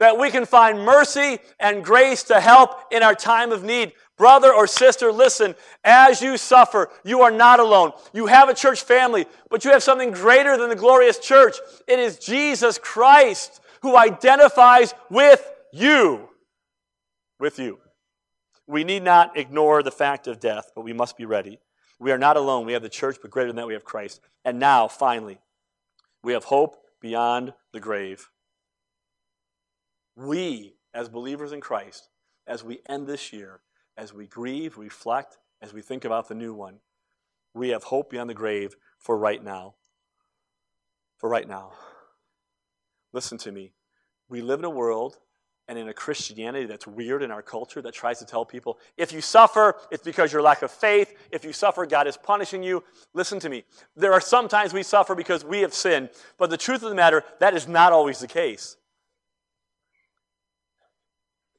That 0.00 0.18
we 0.18 0.30
can 0.30 0.46
find 0.46 0.80
mercy 0.80 1.38
and 1.58 1.84
grace 1.84 2.24
to 2.24 2.40
help 2.40 2.70
in 2.90 3.02
our 3.02 3.14
time 3.14 3.52
of 3.52 3.62
need. 3.62 3.92
Brother 4.16 4.52
or 4.52 4.66
sister, 4.66 5.12
listen, 5.12 5.54
as 5.84 6.20
you 6.20 6.36
suffer, 6.36 6.90
you 7.04 7.22
are 7.22 7.30
not 7.30 7.60
alone. 7.60 7.92
You 8.12 8.26
have 8.26 8.48
a 8.48 8.54
church 8.54 8.82
family, 8.82 9.26
but 9.50 9.64
you 9.64 9.70
have 9.70 9.82
something 9.82 10.10
greater 10.10 10.56
than 10.56 10.68
the 10.68 10.76
glorious 10.76 11.18
church. 11.18 11.56
It 11.86 11.98
is 11.98 12.18
Jesus 12.18 12.78
Christ 12.78 13.60
who 13.82 13.96
identifies 13.96 14.94
with 15.10 15.50
you. 15.72 16.28
With 17.38 17.58
you. 17.58 17.78
We 18.66 18.84
need 18.84 19.02
not 19.02 19.36
ignore 19.36 19.82
the 19.82 19.90
fact 19.90 20.26
of 20.26 20.38
death, 20.38 20.70
but 20.74 20.82
we 20.82 20.92
must 20.92 21.16
be 21.16 21.24
ready. 21.24 21.58
We 21.98 22.12
are 22.12 22.18
not 22.18 22.36
alone. 22.36 22.66
We 22.66 22.72
have 22.74 22.82
the 22.82 22.88
church, 22.88 23.18
but 23.20 23.30
greater 23.30 23.48
than 23.48 23.56
that, 23.56 23.66
we 23.66 23.74
have 23.74 23.84
Christ. 23.84 24.20
And 24.44 24.58
now, 24.58 24.88
finally, 24.88 25.40
we 26.22 26.32
have 26.32 26.44
hope 26.44 26.76
beyond 27.00 27.52
the 27.72 27.80
grave. 27.80 28.28
We, 30.16 30.74
as 30.94 31.08
believers 31.08 31.52
in 31.52 31.60
Christ, 31.60 32.08
as 32.46 32.62
we 32.62 32.80
end 32.88 33.06
this 33.06 33.32
year, 33.32 33.60
as 33.96 34.14
we 34.14 34.26
grieve, 34.26 34.78
reflect, 34.78 35.38
as 35.60 35.72
we 35.72 35.82
think 35.82 36.04
about 36.04 36.28
the 36.28 36.34
new 36.34 36.54
one, 36.54 36.76
we 37.54 37.70
have 37.70 37.84
hope 37.84 38.10
beyond 38.10 38.30
the 38.30 38.34
grave 38.34 38.76
for 38.98 39.16
right 39.16 39.42
now. 39.42 39.74
For 41.18 41.28
right 41.28 41.48
now. 41.48 41.72
Listen 43.12 43.38
to 43.38 43.52
me. 43.52 43.72
We 44.28 44.42
live 44.42 44.60
in 44.60 44.64
a 44.64 44.70
world 44.70 45.18
and 45.70 45.78
in 45.78 45.88
a 45.88 45.94
Christianity 45.94 46.66
that's 46.66 46.86
weird 46.86 47.22
in 47.22 47.30
our 47.30 47.42
culture 47.42 47.80
that 47.82 47.94
tries 47.94 48.18
to 48.18 48.24
tell 48.24 48.44
people 48.44 48.78
if 48.96 49.12
you 49.12 49.20
suffer, 49.20 49.76
it's 49.90 50.02
because 50.02 50.32
your 50.32 50.42
lack 50.42 50.62
of 50.62 50.70
faith. 50.70 51.14
If 51.30 51.44
you 51.44 51.52
suffer, 51.52 51.86
God 51.86 52.08
is 52.08 52.16
punishing 52.16 52.62
you. 52.62 52.82
Listen 53.14 53.38
to 53.40 53.48
me. 53.48 53.64
There 53.94 54.12
are 54.12 54.20
sometimes 54.20 54.72
we 54.72 54.82
suffer 54.82 55.14
because 55.14 55.44
we 55.44 55.60
have 55.60 55.72
sinned, 55.72 56.10
but 56.38 56.50
the 56.50 56.56
truth 56.56 56.82
of 56.82 56.88
the 56.88 56.96
matter, 56.96 57.22
that 57.38 57.54
is 57.54 57.68
not 57.68 57.92
always 57.92 58.18
the 58.18 58.26
case. 58.26 58.76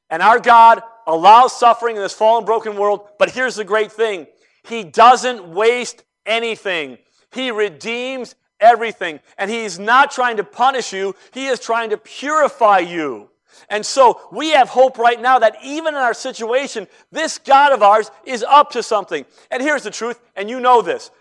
And 0.10 0.22
our 0.22 0.40
God 0.40 0.84
allows 1.08 1.58
suffering 1.58 1.96
in 1.96 2.02
this 2.02 2.14
fallen, 2.14 2.44
broken 2.44 2.76
world. 2.76 3.08
But 3.18 3.32
here's 3.32 3.56
the 3.56 3.64
great 3.64 3.94
thing 3.94 4.28
He 4.64 4.84
doesn't 4.84 5.48
waste 5.48 6.04
anything, 6.26 6.98
He 7.32 7.50
redeems 7.50 8.36
everything. 8.62 9.20
And 9.38 9.52
He's 9.52 9.78
not 9.78 10.12
trying 10.12 10.38
to 10.38 10.44
punish 10.44 10.94
you, 10.94 11.16
He 11.34 11.48
is 11.48 11.60
trying 11.60 11.90
to 11.90 11.98
purify 11.98 12.80
you. 12.80 13.30
And 13.70 13.86
so 13.86 14.22
we 14.32 14.52
have 14.52 14.70
hope 14.70 14.98
right 14.98 15.22
now 15.22 15.40
that 15.40 15.58
even 15.64 15.94
in 15.94 16.00
our 16.00 16.14
situation, 16.14 16.88
this 17.12 17.38
God 17.38 17.74
of 17.74 17.84
ours 17.84 18.10
is 18.26 18.44
up 18.44 18.72
to 18.72 18.84
something. 18.84 19.26
And 19.50 19.62
here's 19.62 19.84
the 19.84 19.92
truth, 19.92 20.20
and 20.36 20.50
you 20.50 20.60
know 20.60 20.82
this. 20.82 21.12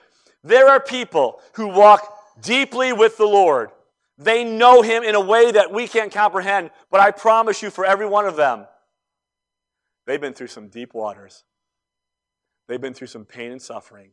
There 0.45 0.69
are 0.69 0.81
people 0.81 1.41
who 1.55 1.67
walk 1.67 2.17
deeply 2.41 2.93
with 2.93 3.17
the 3.17 3.27
Lord. 3.27 3.71
They 4.17 4.45
know 4.45 4.83
Him 4.83 5.03
in 5.03 5.15
a 5.15 5.21
way 5.21 5.51
that 5.51 5.73
we 5.73 5.89
can't 5.89 6.13
comprehend, 6.13 6.71
but 6.91 7.01
I 7.01 7.11
promise 7.11 7.63
you, 7.63 7.71
for 7.71 7.85
every 7.85 8.07
one 8.07 8.27
of 8.27 8.37
them, 8.37 8.67
They've 10.11 10.21
been 10.21 10.33
through 10.33 10.49
some 10.49 10.67
deep 10.67 10.93
waters. 10.93 11.45
They've 12.67 12.81
been 12.81 12.95
through 12.95 13.07
some 13.07 13.25
pain 13.25 13.53
and 13.53 13.63
suffering. 13.63 14.11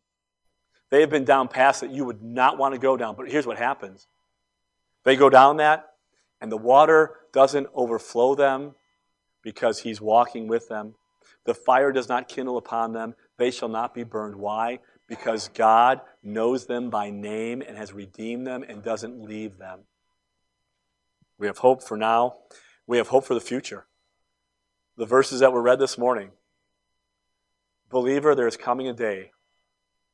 They 0.89 1.01
have 1.01 1.09
been 1.09 1.25
down 1.25 1.47
paths 1.47 1.81
that 1.81 1.91
you 1.91 2.05
would 2.05 2.21
not 2.23 2.57
want 2.57 2.73
to 2.73 2.79
go 2.79 2.95
down. 2.95 3.15
But 3.15 3.29
here's 3.29 3.45
what 3.45 3.57
happens 3.57 4.07
they 5.03 5.15
go 5.15 5.29
down 5.29 5.57
that, 5.57 5.93
and 6.41 6.51
the 6.51 6.57
water 6.57 7.15
doesn't 7.33 7.67
overflow 7.73 8.35
them 8.35 8.75
because 9.41 9.79
He's 9.79 10.01
walking 10.01 10.47
with 10.47 10.67
them. 10.69 10.95
The 11.45 11.53
fire 11.53 11.91
does 11.91 12.09
not 12.09 12.27
kindle 12.27 12.57
upon 12.57 12.93
them. 12.93 13.15
They 13.38 13.51
shall 13.51 13.69
not 13.69 13.93
be 13.93 14.03
burned. 14.03 14.35
Why? 14.35 14.79
Because 15.07 15.47
God 15.49 16.01
knows 16.21 16.65
them 16.65 16.89
by 16.89 17.09
name 17.09 17.61
and 17.61 17.77
has 17.77 17.93
redeemed 17.93 18.45
them 18.45 18.63
and 18.67 18.83
doesn't 18.83 19.21
leave 19.21 19.57
them. 19.57 19.81
We 21.38 21.47
have 21.47 21.59
hope 21.59 21.83
for 21.83 21.95
now. 21.95 22.35
We 22.85 22.97
have 22.97 23.07
hope 23.09 23.25
for 23.25 23.33
the 23.33 23.41
future 23.41 23.85
the 24.97 25.05
verses 25.05 25.39
that 25.39 25.53
were 25.53 25.61
read 25.61 25.79
this 25.79 25.97
morning. 25.97 26.31
Believer, 27.89 28.35
there 28.35 28.47
is 28.47 28.57
coming 28.57 28.88
a 28.88 28.93
day, 28.93 29.31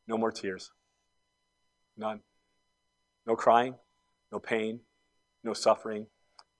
no 0.07 0.17
more 0.17 0.31
tears. 0.31 0.71
None. 1.97 2.21
No 3.25 3.35
crying, 3.35 3.75
no 4.31 4.39
pain, 4.39 4.81
no 5.43 5.53
suffering. 5.53 6.07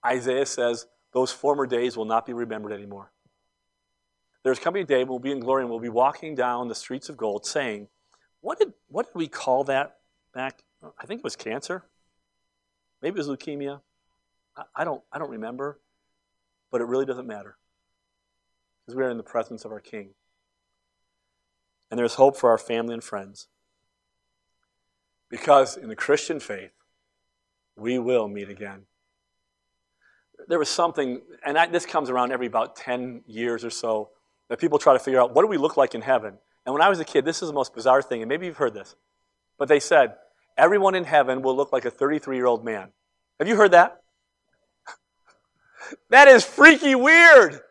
Isaiah 0.06 0.46
says 0.46 0.88
those 1.14 1.32
former 1.32 1.66
days 1.66 1.98
will 1.98 2.06
not 2.06 2.26
be 2.26 2.34
remembered 2.34 2.72
anymore. 2.72 3.12
There's 4.44 4.60
coming 4.60 4.84
a 4.84 4.86
day 4.86 5.04
we'll 5.04 5.20
be 5.20 5.32
in 5.32 5.40
glory 5.40 5.64
and 5.64 5.70
we'll 5.70 5.80
be 5.80 5.90
walking 5.90 6.36
down 6.36 6.68
the 6.68 6.76
streets 6.76 7.10
of 7.10 7.18
gold 7.18 7.46
saying, 7.46 7.88
What 8.42 8.60
did, 8.60 8.74
what 8.88 9.08
did 9.08 9.16
we 9.16 9.28
call 9.28 9.64
that 9.66 9.98
back? 10.34 10.64
I 11.00 11.06
think 11.06 11.20
it 11.20 11.24
was 11.24 11.36
cancer. 11.36 11.86
Maybe 13.02 13.20
it 13.20 13.26
was 13.26 13.28
leukemia. 13.28 13.82
I, 14.56 14.64
I 14.76 14.84
don't, 14.84 15.02
I 15.12 15.20
don't 15.20 15.32
remember, 15.32 15.80
but 16.72 16.82
it 16.82 16.86
really 16.86 17.06
doesn't 17.06 17.28
matter 17.28 17.58
because 18.86 18.98
we 18.98 19.04
are 19.04 19.10
in 19.10 19.18
the 19.18 19.24
presence 19.24 19.64
of 19.64 19.72
our 19.72 19.80
King. 19.80 20.10
And 21.94 22.00
there's 22.00 22.16
hope 22.16 22.36
for 22.36 22.50
our 22.50 22.58
family 22.58 22.96
and 22.96 23.04
friends. 23.04 23.46
Because 25.30 25.78
in 25.78 25.90
the 25.90 25.96
Christian 25.96 26.40
faith, 26.40 26.72
we 27.76 28.00
will 28.00 28.28
meet 28.28 28.50
again. 28.50 28.88
There 30.48 30.58
was 30.58 30.70
something, 30.70 31.22
and 31.46 31.56
I, 31.56 31.68
this 31.68 31.86
comes 31.86 32.10
around 32.10 32.32
every 32.32 32.48
about 32.48 32.76
10 32.76 33.22
years 33.28 33.64
or 33.64 33.70
so, 33.70 34.10
that 34.50 34.58
people 34.58 34.80
try 34.80 34.94
to 34.94 35.00
figure 35.00 35.22
out 35.22 35.36
what 35.36 35.44
do 35.44 35.48
we 35.48 35.58
look 35.58 35.78
like 35.78 35.94
in 35.94 36.02
heaven? 36.02 36.34
And 36.66 36.74
when 36.74 36.82
I 36.82 36.90
was 36.90 37.00
a 37.00 37.06
kid, 37.06 37.26
this 37.26 37.44
is 37.44 37.50
the 37.50 37.54
most 37.54 37.76
bizarre 37.76 38.02
thing, 38.02 38.24
and 38.24 38.28
maybe 38.28 38.48
you've 38.48 38.58
heard 38.58 38.74
this. 38.74 38.96
But 39.60 39.68
they 39.68 39.80
said, 39.80 40.16
everyone 40.58 40.96
in 40.96 41.04
heaven 41.04 41.44
will 41.44 41.56
look 41.56 41.72
like 41.72 41.86
a 41.86 41.92
33 41.92 42.36
year 42.36 42.48
old 42.48 42.66
man. 42.66 42.88
Have 43.38 43.48
you 43.48 43.56
heard 43.56 43.74
that? 43.74 44.02
that 46.10 46.28
is 46.28 46.44
freaky 46.44 46.96
weird. 46.96 47.62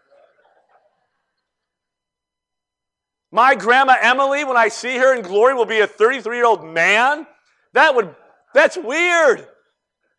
My 3.33 3.55
grandma 3.55 3.97
Emily, 4.01 4.45
when 4.45 4.59
I 4.59 4.69
see 4.69 4.99
her 4.99 5.17
in 5.17 5.23
glory, 5.23 5.55
will 5.55 5.65
be 5.65 5.81
a 5.81 5.87
33 5.87 6.37
year 6.37 6.45
old 6.45 6.65
man? 6.65 7.27
That 7.73 7.95
would, 7.95 8.15
that's 8.53 8.77
weird. 8.77 9.49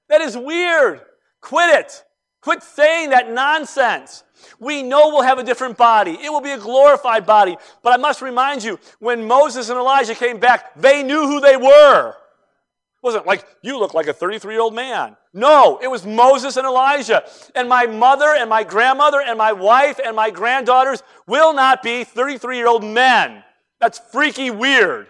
That 0.09 0.21
is 0.21 0.35
weird. 0.35 0.99
Quit 1.39 1.79
it. 1.79 2.03
Quit 2.41 2.63
saying 2.63 3.11
that 3.11 3.31
nonsense. 3.31 4.23
We 4.59 4.83
know 4.83 5.09
we'll 5.09 5.21
have 5.21 5.37
a 5.37 5.43
different 5.43 5.77
body. 5.77 6.17
It 6.21 6.29
will 6.29 6.41
be 6.41 6.51
a 6.51 6.57
glorified 6.57 7.25
body. 7.25 7.55
But 7.83 7.93
I 7.93 7.97
must 7.97 8.21
remind 8.21 8.63
you, 8.63 8.79
when 8.99 9.25
Moses 9.25 9.69
and 9.69 9.77
Elijah 9.77 10.15
came 10.15 10.39
back, 10.39 10.73
they 10.75 11.03
knew 11.03 11.27
who 11.27 11.39
they 11.39 11.55
were 11.55 12.15
wasn't 13.03 13.27
like, 13.27 13.45
you 13.61 13.77
look 13.77 13.93
like 13.93 14.07
a 14.07 14.13
33 14.13 14.53
year 14.53 14.61
old 14.61 14.73
man. 14.73 15.17
No, 15.33 15.77
it 15.81 15.87
was 15.87 16.05
Moses 16.05 16.55
and 16.55 16.65
Elijah. 16.65 17.23
And 17.53 17.67
my 17.67 17.85
mother 17.85 18.33
and 18.35 18.49
my 18.49 18.63
grandmother 18.63 19.21
and 19.21 19.37
my 19.37 19.51
wife 19.51 19.99
and 20.03 20.15
my 20.15 20.29
granddaughters 20.29 21.03
will 21.27 21.53
not 21.53 21.83
be 21.83 22.05
33 22.05 22.57
year 22.57 22.67
old 22.67 22.83
men. 22.83 23.43
That's 23.79 23.99
freaky 23.99 24.49
weird. 24.49 25.07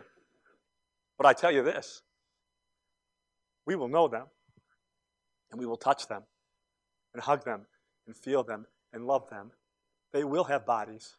But 1.17 1.27
I 1.27 1.33
tell 1.33 1.51
you 1.51 1.63
this 1.63 2.01
we 3.65 3.75
will 3.75 3.87
know 3.87 4.07
them 4.07 4.25
and 5.51 5.59
we 5.59 5.65
will 5.65 5.77
touch 5.77 6.07
them 6.07 6.23
and 7.13 7.21
hug 7.21 7.45
them 7.45 7.67
and 8.07 8.15
feel 8.15 8.43
them 8.43 8.65
and 8.91 9.05
love 9.05 9.29
them. 9.29 9.51
They 10.11 10.23
will 10.23 10.45
have 10.45 10.65
bodies. 10.65 11.15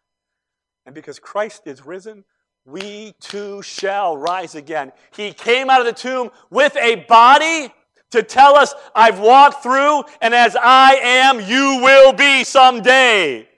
And 0.86 0.94
because 0.94 1.18
Christ 1.18 1.62
is 1.66 1.86
risen, 1.86 2.24
we 2.64 3.14
too 3.20 3.62
shall 3.62 4.16
rise 4.16 4.54
again. 4.54 4.92
He 5.14 5.32
came 5.32 5.68
out 5.68 5.80
of 5.80 5.86
the 5.86 5.92
tomb 5.92 6.30
with 6.50 6.76
a 6.76 6.96
body 7.08 7.72
to 8.10 8.22
tell 8.22 8.56
us, 8.56 8.74
I've 8.94 9.18
walked 9.18 9.62
through, 9.62 10.04
and 10.22 10.34
as 10.34 10.56
I 10.56 10.94
am, 11.02 11.40
you 11.40 11.80
will 11.82 12.12
be 12.12 12.44
someday. 12.44 13.48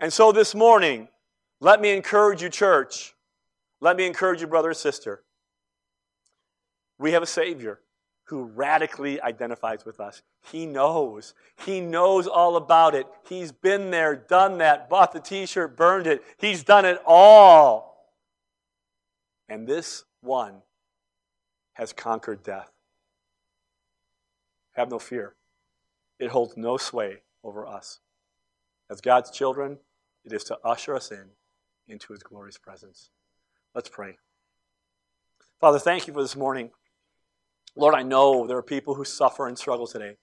And 0.00 0.12
so 0.12 0.32
this 0.32 0.54
morning, 0.54 1.08
let 1.60 1.80
me 1.80 1.92
encourage 1.92 2.42
you, 2.42 2.48
church. 2.48 3.14
Let 3.80 3.96
me 3.96 4.06
encourage 4.06 4.40
you, 4.40 4.46
brother 4.46 4.68
and 4.68 4.76
sister. 4.76 5.22
We 6.98 7.12
have 7.12 7.22
a 7.22 7.26
Savior 7.26 7.80
who 8.24 8.44
radically 8.44 9.20
identifies 9.22 9.84
with 9.84 10.00
us. 10.00 10.22
He 10.50 10.66
knows. 10.66 11.34
He 11.64 11.80
knows 11.80 12.26
all 12.26 12.56
about 12.56 12.94
it. 12.94 13.06
He's 13.28 13.52
been 13.52 13.92
there, 13.92 14.16
done 14.16 14.58
that, 14.58 14.90
bought 14.90 15.12
the 15.12 15.20
t 15.20 15.46
shirt, 15.46 15.76
burned 15.76 16.08
it. 16.08 16.24
He's 16.38 16.64
done 16.64 16.84
it 16.84 17.00
all. 17.06 17.95
And 19.48 19.66
this 19.66 20.04
one 20.20 20.62
has 21.74 21.92
conquered 21.92 22.42
death. 22.42 22.70
Have 24.74 24.90
no 24.90 24.98
fear. 24.98 25.34
It 26.18 26.30
holds 26.30 26.56
no 26.56 26.76
sway 26.76 27.22
over 27.44 27.66
us. 27.66 28.00
As 28.90 29.00
God's 29.00 29.30
children, 29.30 29.78
it 30.24 30.32
is 30.32 30.44
to 30.44 30.58
usher 30.64 30.94
us 30.94 31.10
in 31.10 31.30
into 31.88 32.12
his 32.12 32.22
glorious 32.22 32.58
presence. 32.58 33.10
Let's 33.74 33.88
pray. 33.88 34.16
Father, 35.60 35.78
thank 35.78 36.06
you 36.06 36.12
for 36.12 36.22
this 36.22 36.36
morning. 36.36 36.70
Lord, 37.76 37.94
I 37.94 38.02
know 38.02 38.46
there 38.46 38.56
are 38.56 38.62
people 38.62 38.94
who 38.94 39.04
suffer 39.04 39.46
and 39.46 39.56
struggle 39.56 39.86
today. 39.86 40.16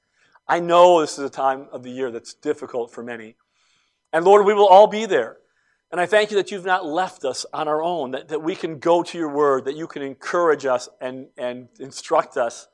I 0.47 0.59
know 0.59 0.99
this 0.99 1.17
is 1.17 1.26
a 1.26 1.30
time 1.30 1.67
of 1.71 1.84
the 1.84 1.91
year 1.91 2.11
that's 2.11 2.34
difficult 2.34 2.91
for 2.91 3.03
many. 3.03 3.36
And 4.11 4.26
Lord, 4.26 4.45
we 4.45 4.53
will 4.53 4.67
all 4.67 4.88
be 4.88 5.05
there. 5.05 5.38
And 5.93 6.01
I 6.01 6.07
thank 6.07 6.31
you 6.31 6.37
that 6.37 6.49
you've 6.49 6.65
not 6.65 6.87
left 6.87 7.23
us 7.23 7.45
on 7.53 7.67
our 7.67 7.79
own, 7.79 8.09
that, 8.11 8.29
that 8.29 8.41
we 8.41 8.55
can 8.55 8.79
go 8.79 9.03
to 9.03 9.15
your 9.15 9.29
word, 9.29 9.65
that 9.65 9.75
you 9.75 9.85
can 9.85 10.01
encourage 10.01 10.65
us 10.65 10.89
and, 10.99 11.27
and 11.37 11.67
instruct 11.79 12.35
us 12.35 12.67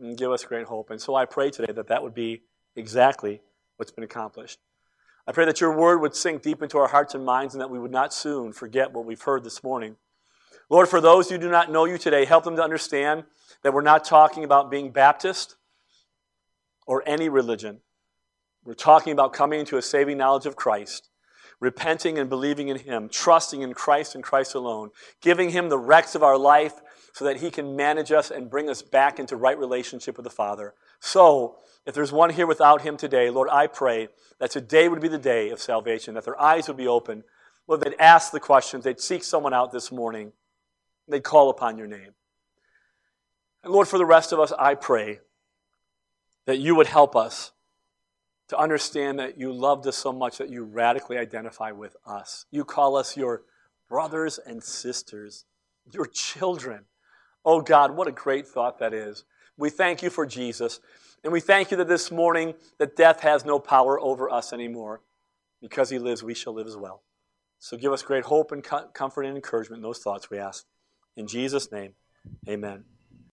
and 0.00 0.18
give 0.18 0.32
us 0.32 0.44
great 0.44 0.66
hope. 0.66 0.90
And 0.90 1.00
so 1.00 1.14
I 1.14 1.26
pray 1.26 1.50
today 1.50 1.72
that 1.72 1.86
that 1.86 2.02
would 2.02 2.12
be 2.12 2.42
exactly 2.74 3.40
what's 3.76 3.92
been 3.92 4.02
accomplished. 4.02 4.58
I 5.28 5.32
pray 5.32 5.44
that 5.44 5.60
your 5.60 5.78
word 5.78 6.00
would 6.00 6.16
sink 6.16 6.42
deep 6.42 6.60
into 6.60 6.78
our 6.78 6.88
hearts 6.88 7.14
and 7.14 7.24
minds 7.24 7.54
and 7.54 7.60
that 7.60 7.70
we 7.70 7.78
would 7.78 7.92
not 7.92 8.12
soon 8.12 8.52
forget 8.52 8.92
what 8.92 9.04
we've 9.04 9.22
heard 9.22 9.44
this 9.44 9.62
morning. 9.62 9.94
Lord, 10.68 10.88
for 10.88 11.00
those 11.00 11.30
who 11.30 11.38
do 11.38 11.48
not 11.48 11.70
know 11.70 11.84
you 11.84 11.98
today, 11.98 12.24
help 12.24 12.42
them 12.42 12.56
to 12.56 12.64
understand 12.64 13.22
that 13.62 13.74
we're 13.74 13.82
not 13.82 14.04
talking 14.04 14.42
about 14.42 14.72
being 14.72 14.90
Baptist 14.90 15.54
or 16.84 17.04
any 17.06 17.28
religion. 17.28 17.82
We're 18.64 18.74
talking 18.74 19.12
about 19.12 19.32
coming 19.32 19.60
into 19.60 19.76
a 19.76 19.82
saving 19.82 20.18
knowledge 20.18 20.46
of 20.46 20.56
Christ, 20.56 21.10
repenting 21.60 22.18
and 22.18 22.28
believing 22.28 22.68
in 22.68 22.78
Him, 22.78 23.08
trusting 23.08 23.62
in 23.62 23.72
Christ 23.72 24.14
and 24.14 24.22
Christ 24.22 24.54
alone, 24.54 24.90
giving 25.20 25.50
Him 25.50 25.68
the 25.68 25.78
wrecks 25.78 26.14
of 26.14 26.22
our 26.22 26.36
life 26.36 26.74
so 27.12 27.24
that 27.24 27.38
He 27.38 27.50
can 27.50 27.76
manage 27.76 28.12
us 28.12 28.30
and 28.30 28.50
bring 28.50 28.68
us 28.68 28.82
back 28.82 29.18
into 29.18 29.36
right 29.36 29.58
relationship 29.58 30.16
with 30.16 30.24
the 30.24 30.30
Father. 30.30 30.74
So, 31.00 31.56
if 31.86 31.94
there's 31.94 32.12
one 32.12 32.30
here 32.30 32.46
without 32.46 32.82
Him 32.82 32.96
today, 32.96 33.30
Lord, 33.30 33.48
I 33.50 33.68
pray 33.68 34.08
that 34.38 34.50
today 34.50 34.88
would 34.88 35.00
be 35.00 35.08
the 35.08 35.18
day 35.18 35.50
of 35.50 35.60
salvation, 35.60 36.14
that 36.14 36.24
their 36.24 36.40
eyes 36.40 36.68
would 36.68 36.76
be 36.76 36.88
open. 36.88 37.24
Lord, 37.66 37.80
they'd 37.80 37.94
ask 37.98 38.32
the 38.32 38.40
questions, 38.40 38.84
they'd 38.84 39.00
seek 39.00 39.24
someone 39.24 39.54
out 39.54 39.72
this 39.72 39.90
morning, 39.90 40.32
they'd 41.08 41.24
call 41.24 41.48
upon 41.48 41.78
your 41.78 41.86
name. 41.86 42.14
And 43.64 43.72
Lord, 43.72 43.88
for 43.88 43.98
the 43.98 44.04
rest 44.04 44.32
of 44.32 44.38
us, 44.38 44.52
I 44.58 44.74
pray 44.74 45.20
that 46.44 46.58
you 46.58 46.74
would 46.74 46.86
help 46.86 47.16
us 47.16 47.52
to 48.48 48.58
understand 48.58 49.18
that 49.18 49.38
you 49.38 49.52
loved 49.52 49.86
us 49.86 49.96
so 49.96 50.12
much 50.12 50.38
that 50.38 50.50
you 50.50 50.64
radically 50.64 51.18
identify 51.18 51.72
with 51.72 51.96
us. 52.06 52.46
You 52.50 52.64
call 52.64 52.96
us 52.96 53.16
your 53.16 53.42
brothers 53.88 54.38
and 54.38 54.62
sisters, 54.62 55.44
your 55.92 56.06
children. 56.06 56.84
Oh 57.44 57.60
God, 57.60 57.96
what 57.96 58.08
a 58.08 58.12
great 58.12 58.46
thought 58.46 58.78
that 58.78 58.92
is. 58.92 59.24
We 59.56 59.70
thank 59.70 60.02
you 60.02 60.10
for 60.10 60.26
Jesus. 60.26 60.80
And 61.24 61.32
we 61.32 61.40
thank 61.40 61.70
you 61.70 61.76
that 61.78 61.88
this 61.88 62.10
morning 62.10 62.54
that 62.78 62.96
death 62.96 63.20
has 63.20 63.44
no 63.44 63.58
power 63.58 64.00
over 64.00 64.30
us 64.30 64.52
anymore. 64.52 65.00
Because 65.60 65.90
he 65.90 65.98
lives, 65.98 66.22
we 66.22 66.34
shall 66.34 66.52
live 66.52 66.66
as 66.66 66.76
well. 66.76 67.02
So 67.58 67.76
give 67.76 67.92
us 67.92 68.02
great 68.02 68.24
hope 68.24 68.52
and 68.52 68.62
comfort 68.62 69.22
and 69.22 69.34
encouragement 69.34 69.78
in 69.78 69.82
those 69.82 69.98
thoughts 69.98 70.30
we 70.30 70.38
ask. 70.38 70.66
In 71.16 71.26
Jesus' 71.26 71.72
name, 71.72 71.94
amen. 72.48 72.95